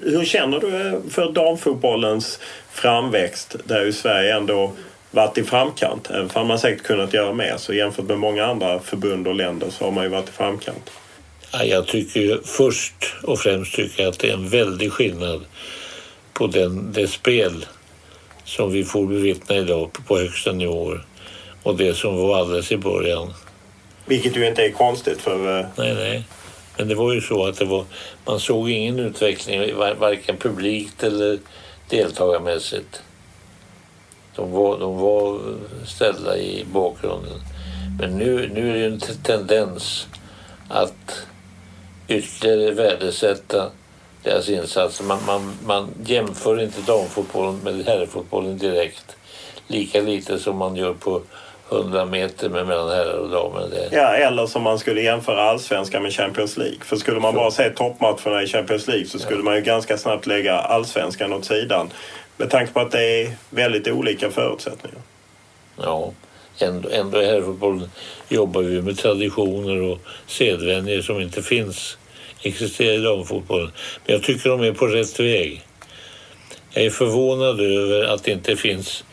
[0.00, 2.38] Hur känner du eh, för damfotbollens
[2.70, 4.72] framväxt där ju Sverige ändå
[5.10, 6.10] varit i framkant?
[6.10, 9.70] Även om man säkert kunnat göra mer så jämfört med många andra förbund och länder
[9.70, 10.90] så har man ju varit i framkant.
[11.62, 15.44] Jag tycker först och främst tycker att det är en väldig skillnad
[16.32, 17.66] på den, det spel
[18.44, 21.04] som vi får bevittna idag på högsta nivåer
[21.62, 23.32] och det som var alldeles i början.
[24.06, 25.60] Vilket ju inte är konstigt för...
[25.60, 26.24] Eh, nej, nej.
[26.76, 27.84] Men det var ju så att det var,
[28.24, 31.38] man såg ingen utveckling varken publikt eller
[31.88, 33.02] deltagarmässigt.
[34.36, 35.40] De var, de var
[35.86, 37.40] ställda i bakgrunden.
[37.98, 40.06] Men nu, nu är det en tendens
[40.68, 41.26] att
[42.08, 43.70] ytterligare värdesätta
[44.22, 45.04] deras insatser.
[45.04, 49.16] Man, man, man jämför inte damfotbollen med herrfotbollen direkt.
[49.66, 51.22] Lika lite som man gör på
[51.70, 53.68] 100 meter med mellan herrar och damer.
[53.70, 53.96] Det.
[53.96, 56.78] Ja, eller som man skulle jämföra allsvenskan med Champions League.
[56.80, 57.38] För skulle man så.
[57.38, 59.44] bara se toppmatcherna i Champions League så skulle ja.
[59.44, 61.90] man ju ganska snabbt lägga allsvenskan åt sidan.
[62.36, 64.98] Med tanke på att det är väldigt olika förutsättningar.
[65.76, 66.12] Ja,
[66.58, 67.90] ändå, ändå i herrfotbollen
[68.28, 71.98] jobbar vi med traditioner och sedvänjor som inte finns
[72.42, 73.70] existerar i damfotbollen.
[74.06, 75.62] Men jag tycker de är på rätt väg.
[76.72, 79.04] Jag är förvånad över att det inte finns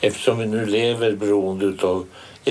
[0.00, 2.06] eftersom vi nu lever beroende av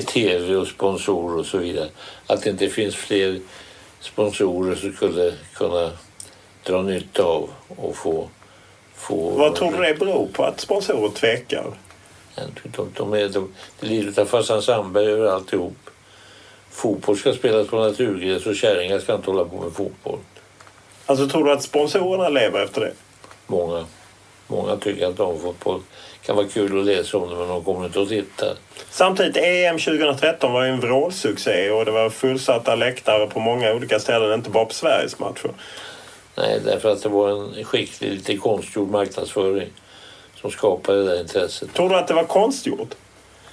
[0.05, 1.89] tv och sponsorer och så vidare,
[2.27, 3.39] att det inte finns fler
[3.99, 5.91] sponsorer som skulle kunna
[6.63, 8.29] dra nytta av och få...
[8.95, 11.73] få Vad tror du det beror på att sponsorer tvekar?
[12.63, 15.77] De, de är, de, det lider av farsan Sandberg över alltihop.
[16.69, 20.19] Fotboll ska spelas på naturgräs och kärringar ska inte hålla på med fotboll.
[21.05, 22.93] Alltså tror du att sponsorerna lever efter det?
[23.47, 23.85] Många.
[24.47, 25.81] Många tycker att damfotboll
[26.25, 28.45] kan vara kul att läsa om det men de kommer inte att titta.
[28.89, 33.99] Samtidigt, EM 2013 var ju en vrålsuccé och det var fullsatta läktare på många olika
[33.99, 35.51] ställen, inte bara på Sveriges matcher.
[36.35, 39.69] Nej, därför att det var en skicklig, lite konstgjord marknadsföring
[40.45, 41.73] som skapade det där intresset.
[41.73, 42.95] Tror du att det var konstgjort?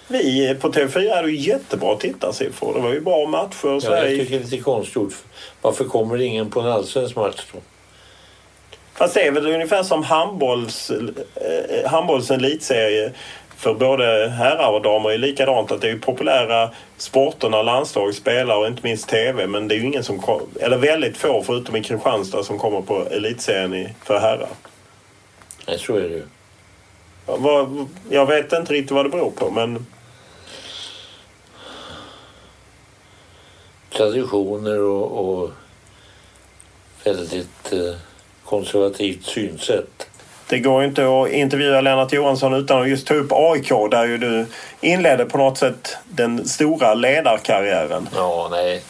[0.08, 2.74] Vi på TV4 hade ju jättebra tittarsiffror.
[2.74, 3.80] Det var ju bra matcher.
[3.82, 5.14] Ja, jag tycker det är lite konstgjort.
[5.62, 7.58] Varför kommer ingen på en allsvensk match då?
[8.94, 13.12] Fast det är väl ungefär som handbolls, eh, handbolls elitserie
[13.56, 18.66] för både herrar och damer är likadant att det är populära sporterna landslag spelar och
[18.66, 20.22] inte minst TV men det är ju ingen som
[20.60, 24.48] eller väldigt få förutom i Kristianstad som kommer på elitserien för herrar.
[25.68, 26.22] Nej, så är det ju.
[28.10, 29.86] Jag vet inte riktigt vad det beror på men...
[33.90, 35.50] Traditioner och, och
[37.04, 37.94] väldigt eh,
[38.44, 40.08] konservativt synsätt.
[40.48, 44.18] Det går inte att intervjua Lennart Johansson utan att just ta upp AIK där ju
[44.18, 44.46] du
[44.80, 48.08] inledde på något sätt den stora ledarkarriären.
[48.14, 48.82] Ja, nej.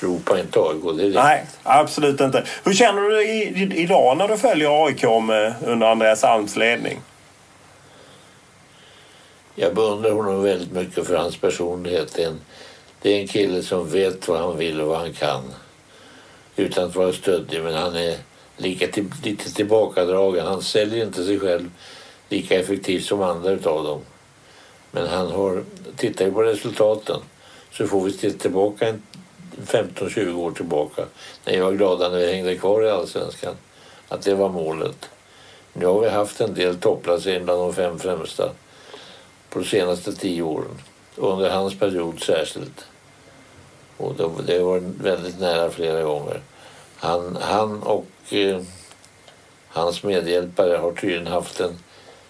[0.00, 2.44] Ropa inte AIK, det är Nej, absolut inte.
[2.64, 7.00] Hur känner du dig idag när du följer AIK med, under Andreas Alms ledning?
[9.54, 12.12] Jag beundrar honom väldigt mycket för hans personlighet.
[12.14, 12.40] Det är en,
[13.02, 15.42] det är en kille som vet vad han vill och vad han kan.
[16.56, 18.16] Utan att vara stöddig, men han är
[18.56, 20.46] lika till, lite tillbakadragen.
[20.46, 21.70] Han säljer inte sig själv
[22.28, 24.00] lika effektivt som andra utav dem.
[24.90, 25.64] Men han har,
[25.96, 27.20] tittar ju på resultaten
[27.72, 28.94] så får vi titta tillbaka
[29.66, 31.04] 15-20 år tillbaka
[31.44, 33.54] när jag var glada när vi hängde kvar i Allsvenskan.
[34.08, 35.10] Att det var målet.
[35.72, 38.50] Nu har vi haft en del topplaceringar bland de fem främsta
[39.50, 40.82] på de senaste tio åren.
[41.16, 42.84] Under hans period särskilt.
[43.96, 44.14] Och
[44.46, 46.40] det var väldigt nära flera gånger.
[46.96, 48.60] Han, han och eh,
[49.68, 51.78] hans medhjälpare har tydligen haft en,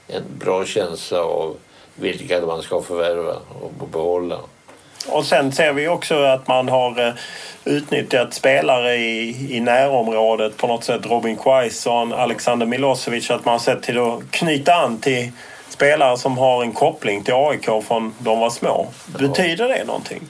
[0.08, 1.56] en bra känsla av
[1.94, 4.38] vilka man ska förvärva och behålla.
[5.08, 7.14] Och sen ser vi också att man har eh,
[7.64, 11.06] utnyttjat spelare i, i närområdet på något sätt.
[11.06, 13.30] Robin Quaison, Alexander Milosevic.
[13.30, 15.30] Att man har sett till att knyta an till
[15.80, 18.88] spelare som har en koppling till AIK från de var små.
[19.18, 20.22] Betyder det någonting?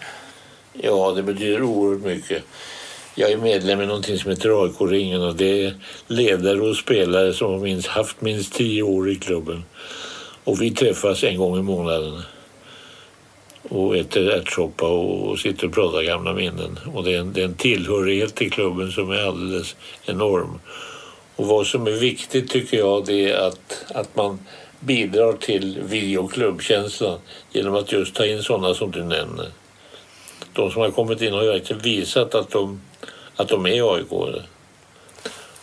[0.73, 2.43] Ja, det betyder oerhört mycket.
[3.15, 5.75] Jag är medlem i någonting som heter AIK-ringen och det är
[6.07, 9.65] ledare och spelare som har minst, haft minst tio år i klubben.
[10.45, 12.23] Och vi träffas en gång i månaden
[13.69, 16.79] och äter ärtsoppa och sitter och pratar gamla minnen.
[16.95, 19.77] Och det är, en, det är en tillhörighet till klubben som är alldeles
[20.07, 20.61] enorm.
[21.37, 24.39] Och vad som är viktigt tycker jag det är att, att man
[24.81, 27.19] bidrar till vi och klubbkänslan
[27.51, 29.49] genom att just ta in sådana som du nämner.
[30.53, 32.81] De som har kommit in har ju verkligen visat att de,
[33.37, 34.43] att de är aik -are.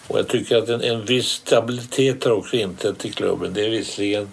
[0.07, 3.53] Och jag tycker att en, en viss stabilitet har också inträtt i klubben.
[3.53, 4.29] Det är visserligen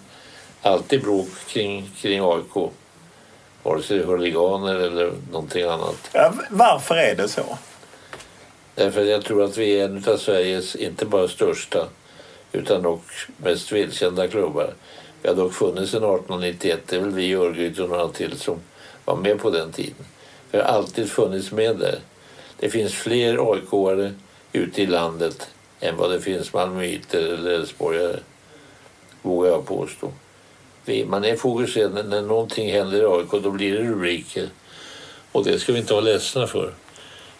[0.61, 2.71] alltid bråk kring, kring AIK.
[3.63, 6.09] Vare sig det är huliganer eller någonting annat.
[6.13, 7.57] Ja, varför är det så?
[8.75, 11.87] Därför att jag tror att vi är en av Sveriges, inte bara största,
[12.55, 13.03] utan dock
[13.37, 14.73] mest välkända klubbar.
[15.21, 16.79] Vi har dock funnits sedan 1891.
[16.85, 18.59] Det är väl vi, Örgryte och några till som
[19.05, 20.05] var med på den tiden.
[20.51, 21.99] Vi har alltid funnits med där.
[22.59, 24.13] Det finns fler aik
[24.51, 25.49] ute i landet
[25.79, 28.19] än vad det finns malmöiter eller älvsborgare,
[29.21, 30.11] vågar jag påstå.
[31.05, 34.49] Man är fokuserad när någonting händer i AIK, då blir det rubriker.
[35.31, 36.73] Och det ska vi inte vara ledsna för.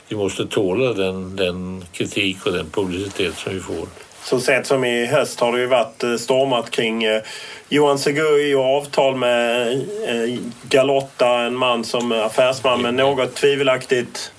[0.08, 3.88] Vi måste tåla den, den kritik och den publicitet som vi får.
[4.26, 7.22] Så sent som i höst har det ju varit eh, stormat kring eh,
[7.70, 14.32] Johan Segui och avtal med eh, Galotta, en man som är affärsman med något tvivelaktigt,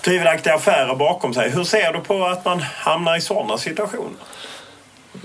[0.00, 1.50] tvivelaktiga affärer bakom sig.
[1.50, 4.12] Hur ser du på att man hamnar i sådana situationer?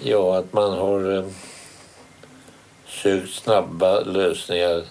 [0.03, 1.29] Ja, att man har
[2.87, 4.83] sökt snabba lösningar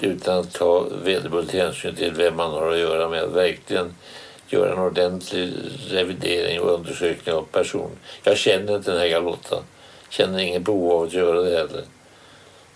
[0.00, 3.28] utan att ta vederbörligt hänsyn till vem man har att göra med.
[3.28, 3.94] Verkligen
[4.52, 5.52] göra en ordentlig
[5.88, 7.90] revidering och undersökning av person.
[8.22, 9.56] Jag känner inte den här Galotta.
[10.08, 11.84] Känner ingen behov av att göra det heller.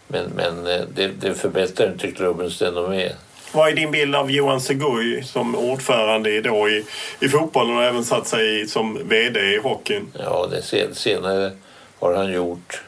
[0.06, 3.12] Men, men eh, det, det förbättrar inte klubbens renommé.
[3.52, 6.84] Vad är din bild av Johan Segui som ordförande då i,
[7.20, 10.12] i fotbollen och även satt sig som VD i hockeyn?
[10.18, 11.52] Ja, det senare
[11.98, 12.82] har han gjort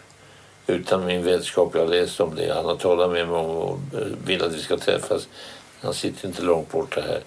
[0.67, 1.71] utan min vetskap.
[1.75, 2.55] Jag har läst om det.
[2.55, 5.29] Han har talat med mig om och eh, vill att vi ska träffas.
[5.81, 7.21] Han sitter inte långt borta här.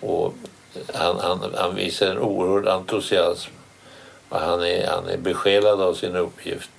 [0.00, 0.34] Och
[0.94, 3.50] han, han, han visar en oerhörd entusiasm.
[4.28, 6.70] Och han, är, han är besjälad av sin uppgift.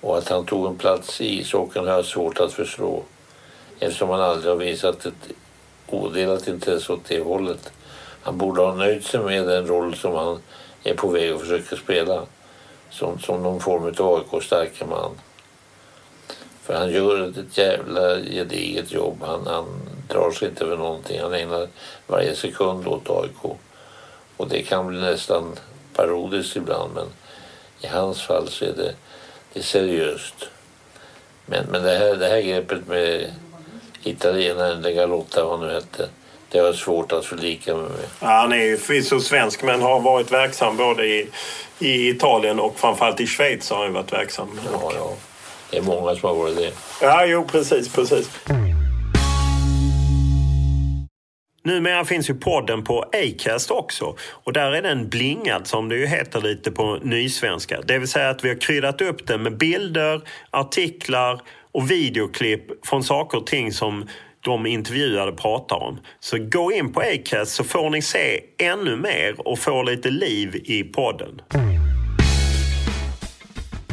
[0.00, 3.02] Och att han tog en plats i ishockeyn har jag svårt att förstå.
[3.80, 5.28] Eftersom han aldrig har visat ett
[5.86, 7.72] odelat intresse åt det hållet.
[8.22, 10.38] Han borde ha nöjt sig med den roll som han
[10.84, 12.22] är på väg att försöka spela.
[12.90, 15.10] Som, som någon form av AIK-starka man.
[16.62, 19.22] För han gör ett jävla gediget jobb.
[19.22, 19.66] Han, han
[20.12, 21.20] drar sig inte för någonting.
[21.20, 21.68] Han ägnar
[22.06, 23.56] varje sekund åt AIK.
[24.36, 25.56] Och det kan bli nästan
[25.94, 27.06] parodiskt ibland men
[27.80, 28.94] i hans fall så är det,
[29.52, 30.34] det är seriöst.
[31.46, 33.30] Men, men det, här, det här greppet med
[34.02, 36.08] italienaren De Galotta, vad nu hette,
[36.48, 38.06] Det har jag svårt att förlika mig med.
[38.20, 41.28] Ja, han är ju förvisso svensk men har varit verksam både i,
[41.78, 44.60] i Italien och framförallt i Schweiz har han varit verksam.
[44.72, 45.12] Ja, ja.
[45.70, 46.72] Det är många som har varit det.
[47.00, 48.30] Ja, jo precis, precis.
[51.64, 56.06] Numera finns ju podden på Acast också och där är den blingad som det ju
[56.06, 57.80] heter lite på nysvenska.
[57.80, 61.40] Det vill säga att vi har kryddat upp den med bilder, artiklar
[61.72, 64.08] och videoklipp från saker och ting som
[64.40, 66.00] de intervjuade pratar om.
[66.20, 70.60] Så gå in på Acast så får ni se ännu mer och få lite liv
[70.64, 71.40] i podden.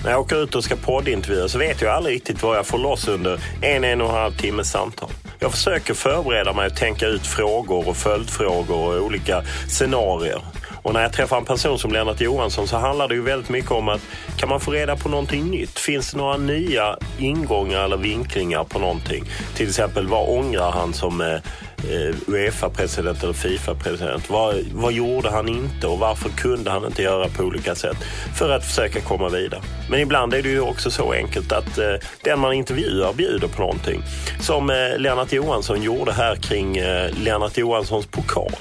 [0.03, 2.77] När jag åker ut och ska poddintervjua så vet jag aldrig riktigt vad jag får
[2.77, 5.09] loss under en, en och en halv timmes samtal.
[5.39, 10.41] Jag försöker förbereda mig och tänka ut frågor och följdfrågor och olika scenarier.
[10.81, 13.71] Och när jag träffar en person som Lennart Johansson så handlar det ju väldigt mycket
[13.71, 14.01] om att
[14.37, 15.79] kan man få reda på någonting nytt?
[15.79, 19.23] Finns det några nya ingångar eller vinklingar på någonting?
[19.55, 21.37] Till exempel vad ångrar han som eh,
[21.83, 24.29] Eh, Uefa-president eller Fifa-president.
[24.29, 27.97] Vad, vad gjorde han inte och varför kunde han inte göra på olika sätt
[28.35, 29.61] för att försöka komma vidare?
[29.89, 33.61] Men ibland är det ju också så enkelt att eh, den man intervjuar bjuder på
[33.61, 34.01] någonting.
[34.39, 38.55] Som eh, Lennart Johansson gjorde här kring eh, Lennart Johanssons pokal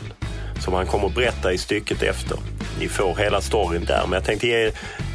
[0.61, 2.39] som han kommer att berätta i stycket efter.
[2.81, 4.71] Ni får hela storyn där, men jag tänkte ge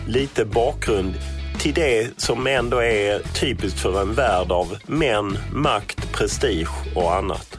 [0.07, 1.13] lite bakgrund
[1.59, 7.52] till det som ändå är typiskt för en värld av män, makt, prestige och annat.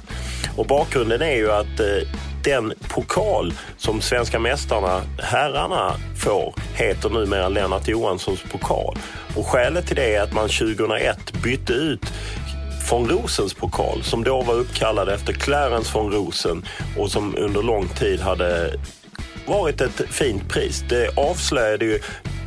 [0.56, 2.08] Och bakgrunden är ju att eh,
[2.44, 8.98] den pokal som svenska mästarna, herrarna, får heter numera Lennart Johanssons pokal.
[9.36, 12.12] Och skälet till det är att man 2001 bytte ut
[12.90, 16.64] von Rosens pokal som då var uppkallad efter Clarence von Rosen
[16.98, 18.74] och som under lång tid hade
[19.46, 20.84] varit ett fint pris.
[20.88, 22.00] Det avslöjade ju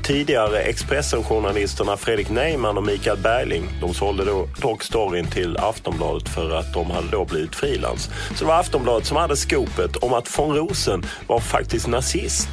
[0.07, 3.69] tidigare Expressen-journalisterna Fredrik Neyman och Mikael Berling.
[3.81, 8.09] De sålde då dock storyn till Aftonbladet för att de hade då blivit frilans.
[8.35, 12.49] Så det var Aftonbladet som hade skopet om att von Rosen var faktiskt nazist.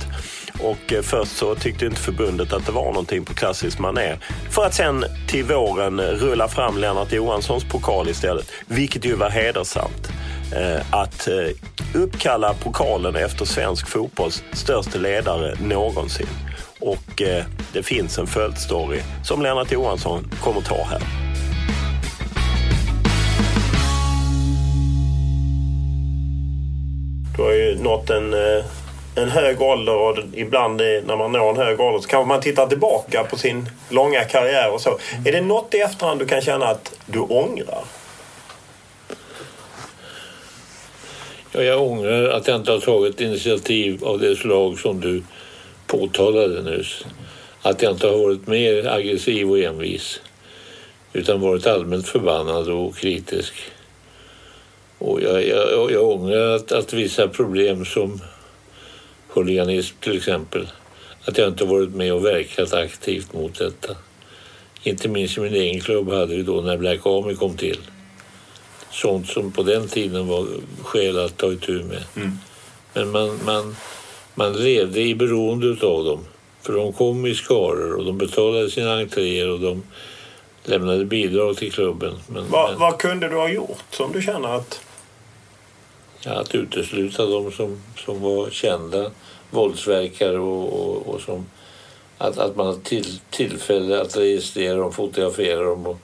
[0.61, 4.19] Och eh, först så tyckte inte förbundet att det var någonting på klassisk manér.
[4.51, 8.51] För att sen till våren eh, rulla fram Lennart Johanssons pokal istället.
[8.67, 10.09] Vilket ju var hedersamt.
[10.57, 11.29] Eh, att
[11.95, 16.29] uppkalla pokalen efter svensk fotbolls största ledare någonsin.
[16.85, 17.23] Och
[17.73, 21.01] det finns en följdstory som Lennart Johansson kommer ta här.
[27.37, 28.35] Du har ju nått en
[29.17, 32.67] en hög ålder och ibland när man når en hög ålder så kanske man tittar
[32.67, 34.99] tillbaka på sin långa karriär och så.
[35.25, 37.85] Är det något i efterhand du kan känna att du ångrar?
[41.53, 45.23] Ja, jag ångrar att jag inte har tagit initiativ av det slag som du
[45.87, 47.05] påtalade nyss.
[47.63, 50.21] Att jag inte har varit mer aggressiv och envis
[51.13, 53.55] utan varit allmänt förbannad och kritisk.
[54.99, 58.21] Och jag, jag, jag ångrar att, att vissa problem som
[59.29, 60.69] huliganism till exempel.
[61.25, 63.97] Att jag inte varit med och verkat aktivt mot detta.
[64.83, 67.79] Inte minst i min egen klubb hade vi då när Black Army kom till.
[68.91, 70.47] Sånt som på den tiden var
[70.83, 72.05] skäl att ta itu med.
[72.17, 72.39] Mm.
[72.95, 73.77] Men man, man,
[74.35, 76.25] man levde i beroende av dem.
[76.63, 79.83] För de kom i skaror och de betalade sina entréer och de
[80.65, 82.15] lämnade bidrag till klubben.
[82.27, 84.81] Men, Va, men, vad kunde du ha gjort som du känner att...
[86.27, 89.11] Ja, att utesluta dem som, som var kända
[89.51, 91.47] våldsverkare och, och, och som
[92.19, 95.99] att, att man har till, tillfälle att registrera dem, fotografera dem och,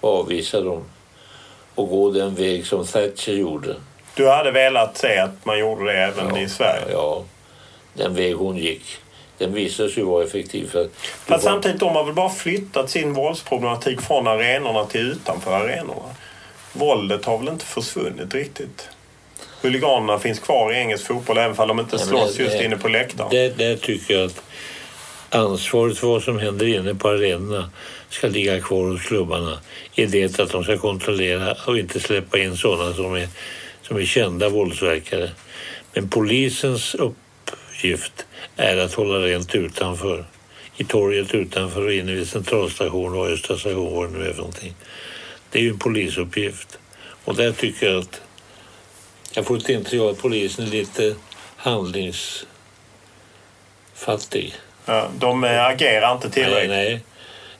[0.00, 0.84] och avvisa dem
[1.74, 3.76] och gå den väg som Thatcher gjorde.
[4.14, 6.92] Du hade velat se att man gjorde det även ja, i Sverige?
[6.92, 7.24] Ja,
[7.96, 8.96] den väg hon gick.
[9.38, 10.70] Den visade sig vara effektiv.
[10.70, 10.88] För
[11.26, 11.52] Fast var...
[11.52, 16.14] samtidigt, de har väl bara flyttat sin våldsproblematik från arenorna till utanför arenorna?
[16.72, 18.88] Våldet har väl inte försvunnit riktigt?
[19.66, 23.30] huliganerna finns kvar i engelsk fotboll även om de inte slåss just inne på läktaren.
[23.30, 24.42] Det, det tycker jag att
[25.30, 27.70] ansvaret för vad som händer inne på arenorna
[28.10, 29.58] ska ligga kvar hos klubbarna
[29.94, 33.28] i det att de ska kontrollera och inte släppa in sådana som är,
[33.82, 35.30] som är kända våldsverkare.
[35.92, 36.96] Men polisens
[37.92, 38.26] uppgift
[38.56, 40.24] är att hålla rent utanför.
[40.76, 44.38] I torget utanför och inne vid centralstationen och Östra station, vad det nu är för
[44.38, 44.74] någonting.
[45.50, 46.78] Det är ju en polisuppgift.
[47.24, 48.20] Och där tycker jag att
[49.32, 51.14] jag får ett intryck av att polisen är lite
[51.56, 54.54] handlingsfattig.
[54.86, 56.70] Ja, de agerar inte tillräckligt.
[56.70, 57.00] Nej, nej.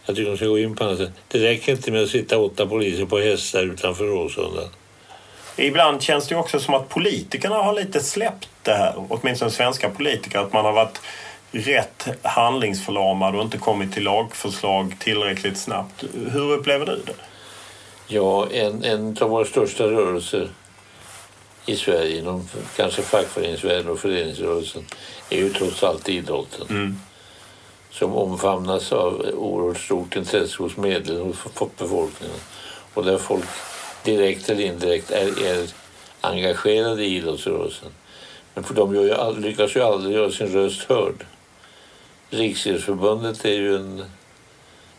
[0.07, 1.13] Jag tycker de ska gå in på annat sätt.
[1.29, 4.63] Det räcker inte med att sitta åtta poliser på hästar utanför Råsunda.
[5.57, 8.95] Ibland känns det också som att politikerna har lite släppt det här.
[9.09, 10.39] Åtminstone svenska politiker.
[10.39, 11.01] Att man har varit
[11.51, 16.05] rätt handlingsförlamad och inte kommit till lagförslag tillräckligt snabbt.
[16.33, 17.15] Hur upplever du det?
[18.07, 20.49] Ja, en, en av våra största rörelser
[21.67, 24.85] i Sverige, inom kanske fackföreningsvärlden och föreningsrörelsen,
[25.31, 26.67] är ju trots allt idrotten.
[26.71, 27.01] Mm.
[27.91, 32.37] Som omfamnas av oerhört stort intresse hos medlen och befolkningen.
[32.95, 33.45] Och där folk
[34.07, 35.67] direkt eller indirekt är, är
[36.21, 37.89] engagerade i idrottsrörelsen.
[38.55, 41.25] Men för de ju, lyckas ju aldrig göra sin röst hörd.
[42.31, 44.05] Riksidrottsförbundet är ju en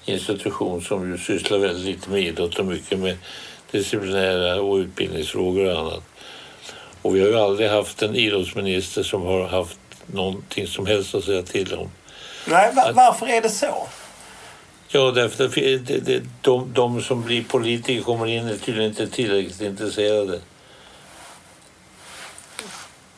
[0.06, 3.18] institution som ju sysslar väldigt lite med idrott och mycket med
[3.72, 6.04] disciplinära och utbildningsfrågor och annat.
[7.02, 11.24] Och vi har ju aldrig haft en idrottsminister som har haft någonting som helst att
[11.24, 11.90] säga till om.
[12.46, 13.88] Nej, va- varför är det så?
[14.90, 19.08] Ja, därför att det, det, de, de som blir politiker kommer in är tydligen inte
[19.08, 20.40] tillräckligt intresserade.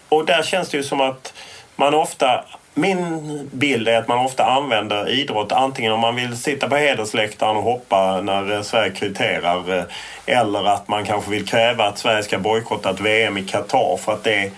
[0.10, 1.34] Och där känns det ju som att
[1.76, 2.46] man ofta...
[2.74, 7.58] Min bild är att man ofta använder idrott antingen om man vill sitta på hedersläktaren
[7.58, 9.84] och hoppa när eh, Sverige kvitterar eh,
[10.26, 14.14] eller att man kanske vill kräva att Sverige ska bojkotta ett VM i Qatar för
[14.14, 14.52] att det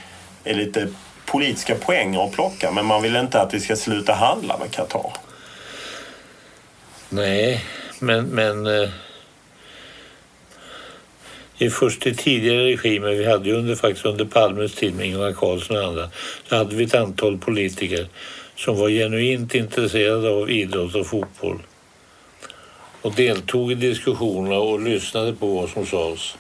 [0.43, 0.88] är lite
[1.26, 5.12] politiska poänger att plocka men man vill inte att vi ska sluta handla med Qatar.
[7.14, 7.66] Nej,
[7.99, 8.89] men, men eh,
[11.57, 15.32] i först i tidigare regimer, vi hade ju under, faktiskt under Palmes tid med Ingvar
[15.32, 16.09] Carlsson och andra,
[16.49, 18.07] så hade vi ett antal politiker
[18.55, 21.59] som var genuint intresserade av idrott och fotboll
[23.01, 26.36] och deltog i diskussionerna och lyssnade på vad som sades.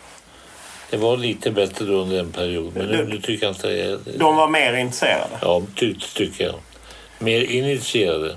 [0.89, 3.81] Det var lite bättre då under en period, men nu, nu tycker jag inte det
[3.81, 3.99] är...
[4.17, 5.37] De var mer intresserade.
[5.41, 6.55] Ja, ty, tycker jag.
[7.19, 8.35] Mer initierade.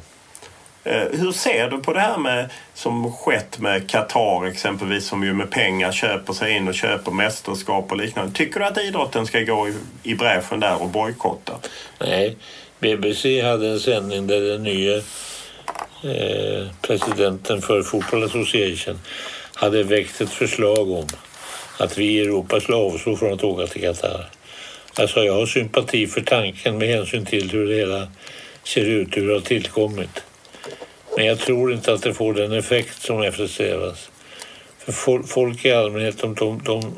[0.84, 5.34] Eh, hur ser du på det här med som skett med Qatar exempelvis som ju
[5.34, 8.32] med pengar köper sig in och köper mästerskap och liknande.
[8.32, 11.52] Tycker du att idrotten ska gå i, i bräschen där och bojkotta?
[12.00, 12.36] Nej,
[12.78, 19.00] BBC hade en sändning där den nya eh, presidenten för Football Association
[19.54, 21.06] hade väckt ett förslag om
[21.78, 24.30] att vi i Europa skulle avstå från att åka till Qatar.
[24.98, 28.08] Alltså jag har sympati för tanken med hänsyn till hur det hela
[28.64, 30.22] ser ut, hur det har tillkommit.
[31.16, 34.10] Men jag tror inte att det får den effekt som eftersträvas.
[34.78, 36.94] För folk i allmänhet, de, de, de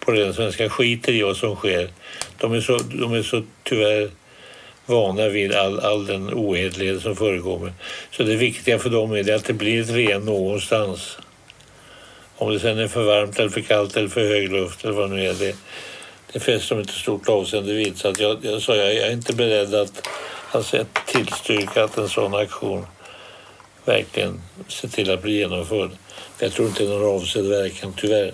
[0.00, 1.90] på den svenska skiter i vad som sker.
[2.38, 4.10] De är så, de är så tyvärr
[4.86, 7.72] vana vid all, all den ohederlighet som förekommer.
[8.10, 11.18] Så det viktiga för dem är det att det blir ett VM någonstans.
[12.36, 15.10] Om det sen är för varmt eller för kallt eller för hög luft eller vad
[15.10, 15.34] det nu är.
[15.34, 15.56] Det,
[16.32, 17.98] det fäster de inte stort avseende vid.
[17.98, 20.08] Så att jag, jag sa jag, jag är inte beredd att
[20.50, 22.86] alltså, tillstyrka att en sån aktion
[23.84, 25.90] verkligen ser till att bli genomförd.
[26.38, 28.32] Jag tror inte det är någon avsedd verkan, tyvärr.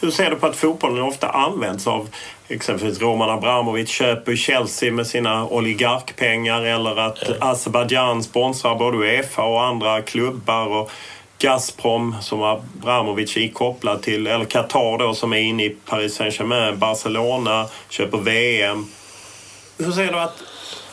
[0.00, 2.08] Hur ser du på att fotbollen ofta används av
[2.48, 9.64] exempelvis Roman Abramovic köper Chelsea med sina oligarkpengar eller att Azerbajdzjan sponsrar både Uefa och
[9.64, 10.90] andra klubbar och
[11.38, 16.78] Gazprom som Abramovic är kopplad till eller Qatar då som är inne i Paris Saint-Germain,
[16.78, 18.86] Barcelona köper VM.
[19.78, 20.42] Hur ser du att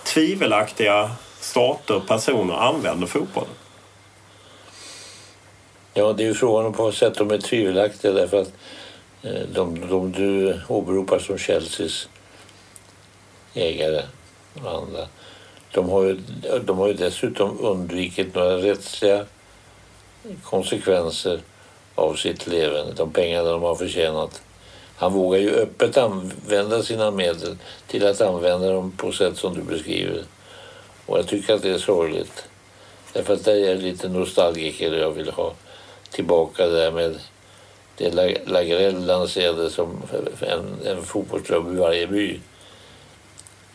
[0.04, 3.61] tvivelaktiga stater, personer använder fotbollen?
[5.94, 8.54] Ja, det är ju frågan om på vad sätt de är tvivelaktiga därför att
[9.22, 12.10] eh, de, de du åberopar som Chelseas
[13.54, 14.04] ägare
[14.64, 15.08] och andra,
[15.72, 16.20] de har ju,
[16.66, 19.26] de har ju dessutom undvikit några rättsliga
[20.44, 21.40] konsekvenser
[21.96, 24.42] av sitt levande, de pengar de har förtjänat.
[24.96, 29.62] Han vågar ju öppet använda sina medel till att använda dem på sätt som du
[29.62, 30.24] beskriver.
[31.06, 32.48] Och jag tycker att det är sorgligt.
[33.14, 35.54] Därför att det är jag lite nostalgiker och jag vill ha
[36.12, 37.16] tillbaka där med
[37.98, 38.12] det
[38.46, 40.02] Lagrell lanserade som
[40.42, 42.40] en, en fotbollsklubb i varje by.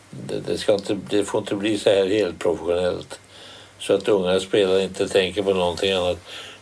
[0.09, 3.19] Det, det, ska inte, det får inte bli så här helt professionellt.
[3.79, 6.17] Så att unga spelare inte tänker på någonting annat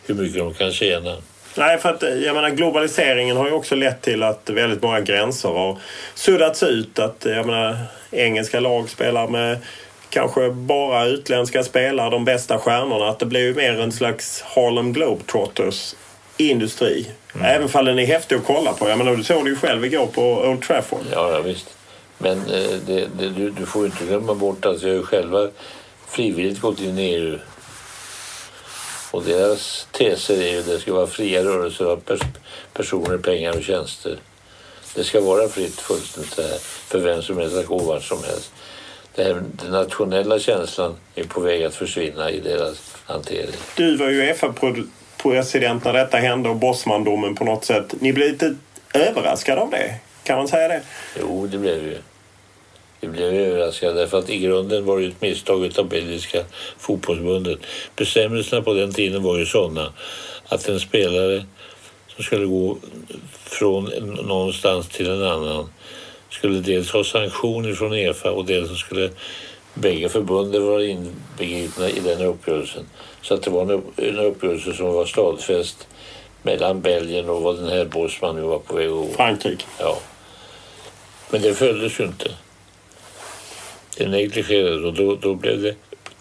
[0.06, 1.16] hur mycket de kan tjäna.
[1.56, 5.48] Nej, för att jag menar globaliseringen har ju också lett till att väldigt många gränser
[5.48, 5.78] har
[6.14, 6.98] suddats ut.
[6.98, 7.76] Att jag menar
[8.10, 9.58] engelska lag spelar med
[10.16, 13.08] kanske bara utländska spelare, de bästa stjärnorna.
[13.08, 15.94] Att det blir ju mer en slags Harlem Globetrotters
[16.36, 17.10] industri.
[17.42, 18.88] Även fall den är häftig att kolla på.
[18.88, 21.04] Jag menar, du såg det ju själv igår på Old Trafford.
[21.12, 21.74] Ja, ja visst.
[22.18, 25.02] Men eh, det, det, du, du får ju inte glömma bort att jag har ju
[25.02, 25.48] själva
[26.08, 27.38] frivilligt gått in i EU.
[29.10, 32.20] Och deras teser är ju att det ska vara fria rörelser av pers
[32.72, 34.16] personer, pengar och tjänster.
[34.94, 38.52] Det ska vara fritt fullständigt här för vem som helst att gå vart som helst.
[39.16, 43.54] Den nationella känslan är på väg att försvinna i deras hantering.
[43.76, 47.94] Du var ju Uefa-president när detta hände och Bosmandomen på något sätt.
[48.00, 48.56] Ni blev lite
[48.94, 49.94] överraskade av det?
[50.22, 50.82] Kan man säga det?
[51.20, 51.98] Jo, det blev ju.
[53.00, 56.42] Vi blev överraskade därför att i grunden var det ett misstag av belgiska
[56.78, 57.58] fotbollsbundet.
[57.96, 59.92] Bestämmelserna på den tiden var ju sådana
[60.48, 61.44] att en spelare
[62.08, 62.76] som skulle gå
[63.44, 63.84] från
[64.26, 65.68] någonstans till en annan
[66.30, 69.10] skulle dels ha sanktioner från EFA och dels skulle
[69.74, 72.86] bägge förbunden vara inbegripna i den uppgörelsen.
[73.22, 75.88] Så att det var en, en uppgörelse som var stadfäst
[76.42, 79.16] mellan Belgien och vad den här Bosman nu var på väg att...
[79.16, 79.64] Frankrike.
[79.78, 79.98] Ja.
[81.30, 82.30] Men det följdes ju inte.
[83.96, 85.74] Det negligerades och då, då blev det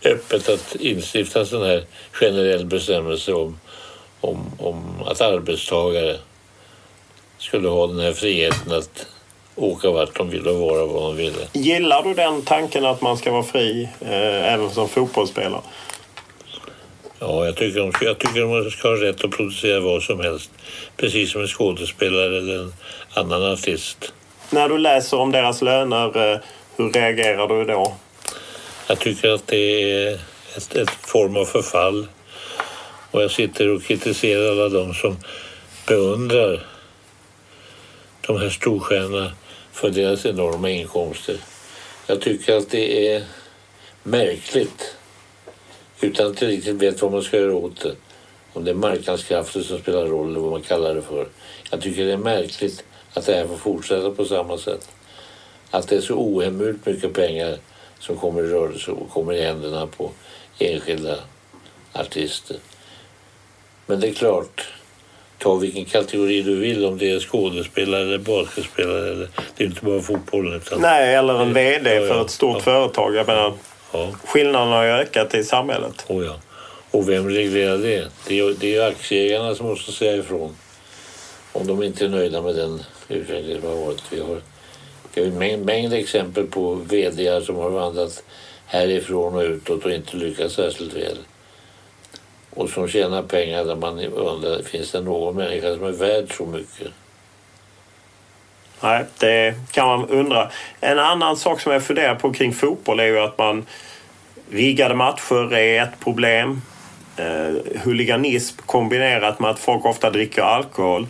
[0.09, 3.59] öppet att instifta en sån här generell bestämmelse om,
[4.21, 6.17] om, om att arbetstagare
[7.37, 9.07] skulle ha den här friheten att
[9.55, 11.47] åka vart de vill och vara vad de ville.
[11.53, 15.61] Gillar du den tanken att man ska vara fri eh, även som fotbollsspelare?
[17.19, 20.51] Ja, jag tycker, de, jag tycker de ska ha rätt att producera vad som helst.
[20.97, 22.73] Precis som en skådespelare eller en
[23.13, 24.13] annan artist.
[24.49, 26.39] När du läser om deras löner, eh,
[26.77, 27.95] hur reagerar du då?
[28.87, 30.13] Jag tycker att det är
[30.57, 32.07] ett, ett form av förfall.
[33.11, 35.17] Och jag sitter och kritiserar alla de som
[35.87, 36.65] beundrar
[38.27, 39.31] de här storstjärnorna
[39.75, 41.37] för deras enorma inkomster.
[42.07, 43.23] Jag tycker att det är
[44.03, 44.95] märkligt
[46.01, 47.95] utan att jag riktigt vet vad man ska göra åt det.
[48.53, 51.27] Om det är marknadskrafter som spelar roll eller vad man kallar det för.
[51.71, 52.83] Jag tycker det är märkligt
[53.13, 54.89] att det här får fortsätta på samma sätt.
[55.71, 57.57] Att det är så ohemult mycket pengar
[57.99, 60.11] som kommer i rörelse och kommer i händerna på
[60.59, 61.19] enskilda
[61.93, 62.57] artister.
[63.85, 64.67] Men det är klart,
[65.45, 69.11] ta vilken kategori du vill om det är skådespelare eller basketspelare.
[69.11, 70.61] Eller, det är inte bara fotbollen.
[70.77, 72.63] Nej, eller en VD ja, ja, för ett stort ja.
[72.63, 73.15] företag.
[73.15, 73.53] Jag menar,
[73.91, 74.11] ja.
[74.25, 76.05] Skillnaderna har ju ökat i samhället.
[76.07, 76.35] Oh, ja.
[76.91, 78.07] Och vem reglerar det?
[78.27, 80.55] Det är, det är aktieägarna som måste säga ifrån.
[81.51, 84.03] Om de inte är nöjda med den utveckling som har varit.
[84.09, 84.41] Vi har,
[85.13, 88.23] vi har en mängd, mängd exempel på VD som har vandrat
[88.65, 91.17] härifrån och utåt och inte lyckats särskilt väl
[92.55, 96.45] och som tjänar pengar där man undrar, finns det någon människa som är värd så
[96.45, 96.87] mycket?
[98.81, 100.51] Nej, det kan man undra.
[100.81, 103.65] En annan sak som jag funderar på kring fotboll är ju att man
[104.51, 106.61] riggade matcher är ett problem.
[107.17, 111.07] Eh, huliganism kombinerat med att folk ofta dricker alkohol.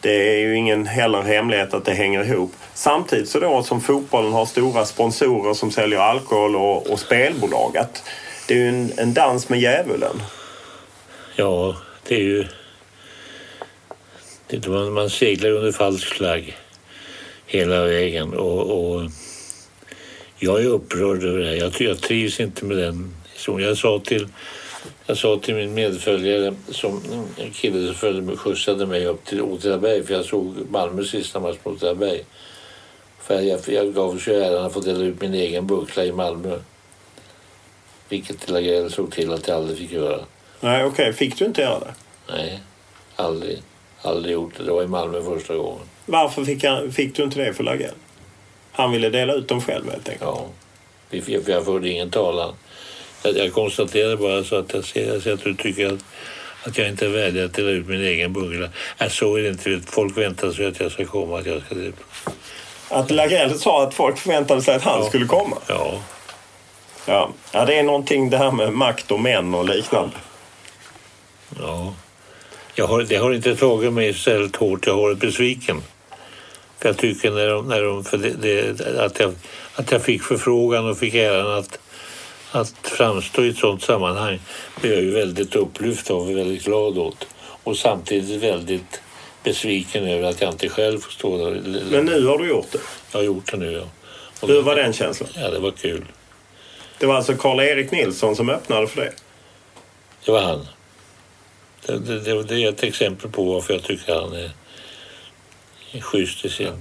[0.00, 2.52] Det är ju ingen heller hemlighet att det hänger ihop.
[2.74, 8.02] Samtidigt så då som fotbollen har stora sponsorer som säljer alkohol och, och spelbolaget.
[8.48, 10.22] Det är ju en, en dans med djävulen.
[11.38, 11.76] Ja,
[12.08, 12.44] det är ju...
[14.46, 16.56] Det, man, man seglar under falsk flagg
[17.46, 19.10] hela vägen och, och
[20.38, 21.54] jag är upprörd över det här.
[21.54, 23.68] Jag, jag trivs inte med den historien.
[23.68, 24.28] Jag sa till,
[25.06, 27.02] jag sa till min medföljare, som,
[27.38, 31.40] en kille som följde mig, skjutsade mig upp till Åtvidaberg för jag såg Malmös sista
[31.40, 32.24] match på Åtvidaberg.
[33.20, 36.58] För jag, jag gav sig äran att få dela ut min egen buckla i Malmö.
[38.08, 40.20] Vilket Lagrell såg till att jag aldrig fick göra.
[40.60, 40.92] Nej, okej.
[41.08, 41.12] Okay.
[41.12, 41.94] Fick du inte göra det?
[42.28, 42.60] Nej,
[43.16, 43.62] aldrig.
[44.02, 44.64] Aldrig gjort det.
[44.64, 45.88] Det var i Malmö första gången.
[46.06, 47.94] Varför fick, han, fick du inte det för Lagell?
[48.72, 50.30] Han ville dela ut dem själv helt enkelt?
[50.30, 50.48] Ja,
[51.46, 52.54] jag förde ingen talan.
[53.22, 56.04] Jag, jag konstaterade bara så att jag ser, jag ser att du tycker att,
[56.62, 58.68] att jag inte är värdig att dela ut min egen bubbla.
[58.98, 59.80] Äh, så är det inte.
[59.86, 61.38] Folk väntar sig att jag ska komma.
[61.38, 61.74] Att, jag ska...
[62.88, 65.08] att Lagell sa att folk förväntade sig att han ja.
[65.08, 65.56] skulle komma?
[65.68, 66.00] Ja.
[67.06, 67.30] ja.
[67.52, 70.16] Ja, det är någonting det här med makt och män och liknande.
[71.60, 71.94] Ja.
[72.74, 74.86] Jag har, det har inte tagit mig särskilt hårt.
[74.86, 75.82] Jag har varit besviken.
[76.78, 79.34] För jag tycker när de, när de, för det, det, att, jag,
[79.74, 81.78] att jag fick förfrågan och fick äran att,
[82.50, 84.38] att framstå i ett sådant sammanhang
[84.80, 87.26] blev jag ju väldigt upplyft av och väldigt glad åt.
[87.38, 89.00] Och samtidigt väldigt
[89.44, 91.62] besviken över att jag inte själv får stå där.
[91.90, 92.78] Men nu har du gjort det?
[93.12, 93.84] Jag har gjort det nu, ja.
[94.40, 95.28] Och Hur var den känslan?
[95.34, 96.04] Ja, det var kul.
[96.98, 99.12] Det var alltså Karl-Erik Nilsson som öppnade för det?
[100.24, 100.66] Det var han.
[101.86, 104.50] Det, det, det, är ett exempel på varför jag tycker han är
[106.00, 106.72] schysst i sin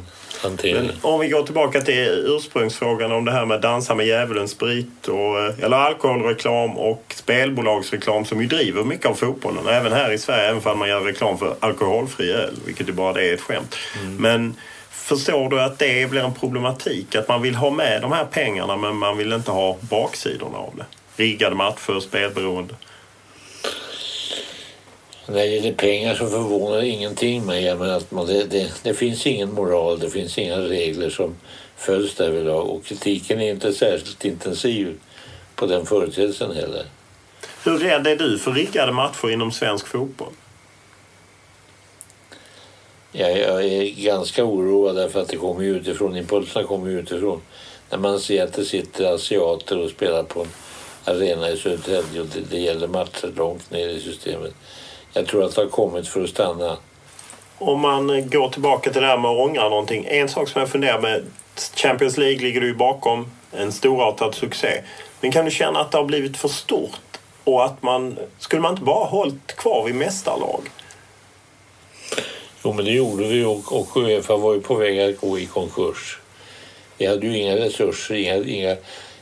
[0.41, 0.85] hantering.
[0.85, 5.07] Men om vi går tillbaka till ursprungsfrågan om det här med dansa med djävulen, sprit
[5.07, 9.67] och, eller alkoholreklam och spelbolagsreklam som ju driver mycket av fotbollen.
[9.67, 13.13] Även här i Sverige, även om man gör reklam för alkoholfri öl, vilket ju bara
[13.13, 13.75] det är ett skämt.
[14.01, 14.15] Mm.
[14.15, 14.55] Men
[14.89, 17.15] förstår du att det blir en problematik?
[17.15, 20.73] Att man vill ha med de här pengarna men man vill inte ha baksidorna av
[20.75, 20.85] det?
[21.23, 22.73] Riggade matcher, spelberoende.
[25.27, 27.69] När det gäller pengar så förvånar ingenting mig.
[27.69, 31.35] Att man, det, det, det, finns ingen moral, det finns inga regler som
[31.77, 34.97] följs därvidlag och kritiken är inte särskilt intensiv
[35.55, 36.85] på den företeelsen heller.
[37.63, 40.33] Hur rädd är du för riggade matcher inom svensk fotboll?
[43.11, 47.41] Jag, jag är ganska oroad därför att det kommer utifrån, impulserna kommer utifrån.
[47.89, 50.47] När man ser att det sitter asiater och spelar på en
[51.05, 54.53] arena i Södertälje och det, det gäller matcher långt ner i systemet
[55.15, 56.77] jag tror att det har kommit för att stanna.
[57.57, 60.05] Om man går tillbaka till det här med att ångra någonting.
[60.09, 61.23] En sak som jag funderar med.
[61.75, 63.31] Champions League ligger du ju bakom.
[63.51, 64.81] En storartad succé.
[65.21, 67.17] Men kan du känna att det har blivit för stort?
[67.43, 68.17] Och att man...
[68.39, 70.61] Skulle man inte bara hållit kvar vid mästarlag?
[72.63, 75.45] Jo, men det gjorde vi och, och Uefa var ju på väg att gå i
[75.45, 76.19] konkurs.
[76.97, 78.75] Vi hade ju inga resurser, inga, inga,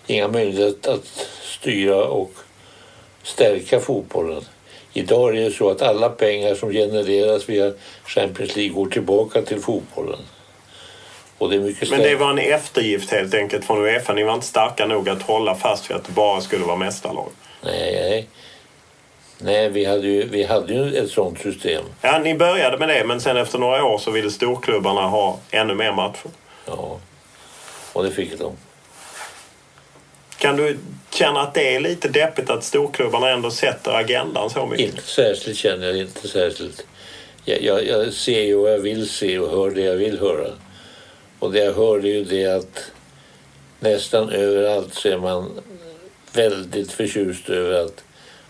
[0.08, 2.32] inga möjligheter att styra och
[3.24, 4.46] stärka fotbollen.
[4.94, 7.74] Idag är det så att alla pengar som genereras via
[8.06, 10.20] Champions League går tillbaka till fotbollen.
[11.40, 14.14] Det Men det var en eftergift helt enkelt från Uefa.
[14.14, 17.30] Ni var inte starka nog att hålla fast vid att det bara skulle vara mästarlag.
[17.64, 18.28] Nej, nej.
[19.38, 21.84] Nej, vi hade, ju, vi hade ju ett sånt system.
[22.02, 25.76] Ja, ni började med det men sen efter några år så ville storklubbarna ha ännu
[25.76, 26.30] mer matcher.
[26.66, 27.00] Ja,
[27.94, 28.58] och det fick de.
[30.38, 30.78] Kan du
[31.14, 34.86] känna att det är lite deppigt att storklubbarna ändå sätter agendan så mycket?
[34.86, 36.86] Inte särskilt känner jag inte särskilt.
[37.46, 40.48] Jag, jag, jag ser ju vad jag vill se och hör det jag vill höra.
[41.40, 42.92] Och det jag hör är ju det att
[43.80, 45.52] nästan överallt så är man
[46.34, 48.04] väldigt förtjust över att,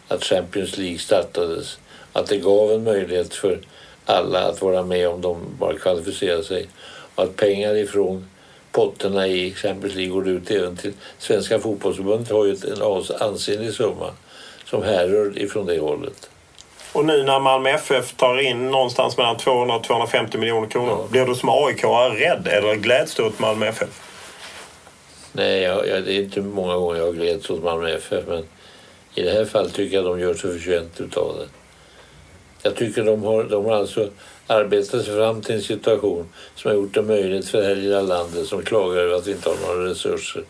[0.07, 1.77] att Champions League startades.
[2.13, 3.59] Att det gav en möjlighet för
[4.05, 6.67] alla att vara med om de bara kvalificerade sig.
[7.15, 8.29] Och att pengar ifrån
[8.73, 14.11] potterna i Champions League går ut även till Svenska fotbollsförbundet har ju en ansenlig summa
[14.65, 16.29] som härrör ifrån det hållet.
[16.93, 20.97] Och nu när Malmö FF tar in någonstans mellan 200 och 250 miljoner kronor.
[21.01, 21.07] Ja.
[21.11, 21.83] Blir du som AIK
[22.19, 23.89] rädd eller gläds du åt Malmö FF?
[25.31, 28.43] Nej, jag, jag, det är inte många gånger jag gläds åt Malmö FF men
[29.15, 31.62] i det här fallet tycker jag de gör sig förtjänt utav det.
[32.65, 34.09] Jag tycker de har, de har alltså
[34.47, 36.25] arbetat sig fram till en situation
[36.55, 39.31] som har gjort det möjligt för det här lilla landet som klagar över att vi
[39.31, 40.43] inte har några resurser.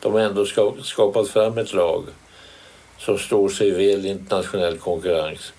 [0.00, 0.46] De har ändå
[0.82, 2.04] skapat fram ett lag
[2.98, 5.52] som står sig väl i internationell konkurrens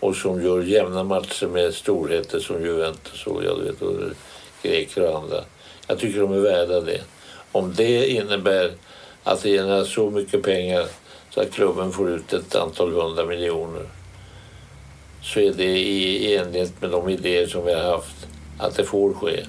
[0.00, 3.94] och som gör jämna matcher med storheter som Juventus och, jag vet, och
[4.62, 5.40] greker och andra.
[5.86, 7.00] Jag tycker de är värda det.
[7.52, 8.72] Om det innebär
[9.22, 10.86] att det genererar så mycket pengar
[11.30, 13.86] så att klubben får ut ett antal hundra miljoner
[15.24, 18.26] så är det i enlighet med de idéer som vi har haft
[18.58, 19.44] att det får ske.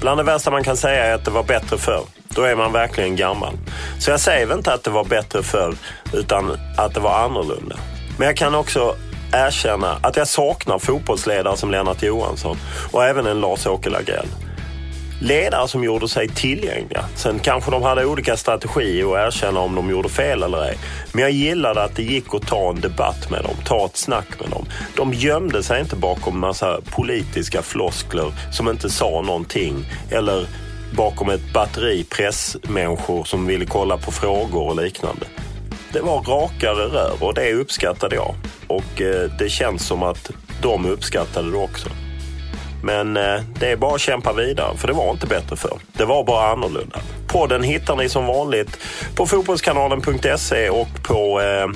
[0.00, 2.04] Bland det värsta man kan säga är att det var bättre förr.
[2.28, 3.54] Då är man verkligen gammal.
[3.98, 5.74] Så jag säger inte att det var bättre förr,
[6.12, 7.76] utan att det var annorlunda.
[8.18, 8.96] Men jag kan också
[9.32, 12.56] erkänna att jag saknar fotbollsledare som Lennart Johansson
[12.92, 14.28] och även en Lars-Åke Lagrell
[15.20, 17.04] ledare som gjorde sig tillgängliga.
[17.14, 20.78] Sen kanske de hade olika strategier och erkänna om de gjorde fel eller ej.
[21.12, 24.40] Men jag gillade att det gick att ta en debatt med dem, ta ett snack
[24.40, 24.66] med dem.
[24.96, 30.46] De gömde sig inte bakom massa politiska floskler som inte sa någonting eller
[30.96, 35.26] bakom ett batteri pressmänniskor som ville kolla på frågor och liknande.
[35.92, 38.34] Det var rakare rör och det uppskattade jag.
[38.66, 40.30] Och eh, det känns som att
[40.62, 41.88] de uppskattade det också.
[42.82, 45.78] Men eh, det är bara att kämpa vidare, för det var inte bättre förr.
[45.92, 47.00] Det var bara annorlunda.
[47.26, 48.78] Podden hittar ni som vanligt
[49.14, 51.66] på fotbollskanalen.se och på eh,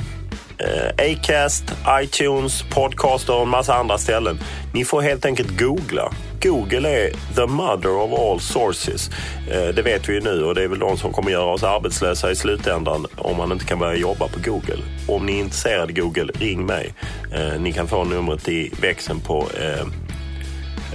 [0.58, 1.64] eh, Acast,
[2.02, 4.38] iTunes, Podcaster och en massa andra ställen.
[4.74, 6.12] Ni får helt enkelt googla.
[6.42, 9.10] Google är the mother of all sources.
[9.50, 11.62] Eh, det vet vi ju nu och det är väl de som kommer göra oss
[11.62, 14.82] arbetslösa i slutändan om man inte kan börja jobba på Google.
[15.08, 16.94] Om ni är intresserade Google, ring mig.
[17.32, 19.86] Eh, ni kan få numret i växeln på eh,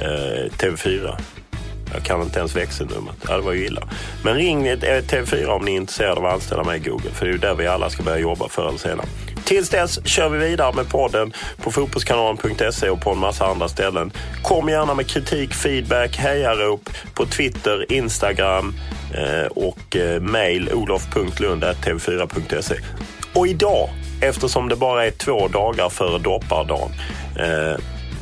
[0.02, 1.18] eh, TV4.
[1.94, 3.16] Jag kan inte ens växelnumret.
[3.28, 3.88] Ja, det var ju illa.
[4.24, 7.10] Men ring eh, TV4 om ni är intresserade av att anställa mig i Google.
[7.14, 9.08] För det är ju där vi alla ska börja jobba förr eller senare.
[9.46, 14.12] Tills dess kör vi vidare med podden på fotbollskanalen.se och på en massa andra ställen.
[14.44, 18.76] Kom gärna med kritik, feedback, hejarop på Twitter, Instagram
[19.14, 20.22] eh, och mejl.
[20.22, 22.76] mail olof.lund.tv4.se.
[23.34, 23.90] Och idag,
[24.22, 26.92] eftersom det bara är två dagar före doppardagen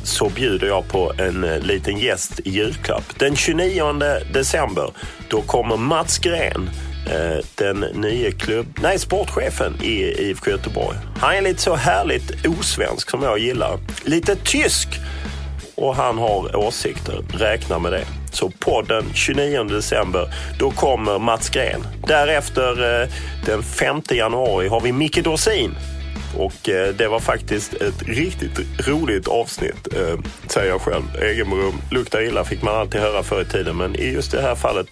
[0.06, 3.18] så bjuder jag på en eh, liten gäst i julklapp.
[3.18, 3.92] Den 29
[4.32, 4.90] december
[5.28, 6.70] då kommer Mats Gren
[7.10, 8.66] eh, den nya klubb...
[8.82, 10.96] Nej, sportchefen i IFK Göteborg.
[11.18, 13.78] Han är lite så härligt osvensk som jag gillar.
[14.04, 14.88] Lite tysk.
[15.74, 17.24] Och han har åsikter.
[17.32, 18.04] Räkna med det.
[18.32, 20.28] Så podden 29 december,
[20.58, 21.86] då kommer Mats Gren.
[22.06, 23.08] Därefter eh,
[23.46, 25.74] den 5 januari har vi Micke Dorsin
[26.36, 30.18] och eh, det var faktiskt ett riktigt roligt avsnitt, eh,
[30.48, 31.04] säger jag själv.
[31.22, 34.54] Egenbrum luktar illa fick man alltid höra förr i tiden, men i just det här
[34.54, 34.86] fallet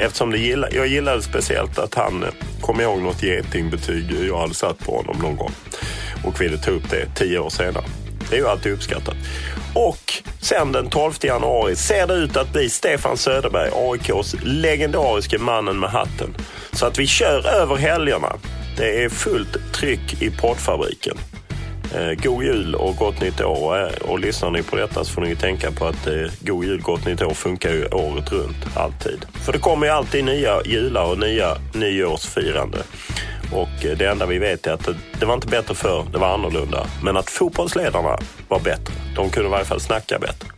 [0.00, 2.28] Eftersom det gilla, jag gillade speciellt att han eh,
[2.60, 5.52] kom ihåg något getingbetyg jag hade satt på honom någon gång
[6.24, 7.84] och ville ta upp det tio år senare.
[8.30, 9.16] Det är ju alltid uppskattat.
[9.74, 15.80] Och sen den 12 januari ser det ut att bli Stefan Söderberg, AIKs legendariske mannen
[15.80, 16.34] med hatten.
[16.72, 18.32] Så att vi kör över helgerna.
[18.78, 21.16] Det är fullt tryck i poddfabriken.
[21.94, 23.82] Eh, god jul och gott nytt år.
[23.82, 26.80] Eh, och lyssnar ni på detta så får ni tänka på att eh, god jul,
[26.80, 29.26] gott nytt år funkar ju året runt, alltid.
[29.32, 32.78] För det kommer ju alltid nya jular och nya nyårsfirande.
[33.52, 33.68] Och
[33.98, 34.88] det enda vi vet är att
[35.20, 36.86] det var inte bättre förr, det var annorlunda.
[37.02, 38.18] Men att fotbollsledarna
[38.48, 38.94] var bättre.
[39.16, 40.57] De kunde i varje fall snacka bättre.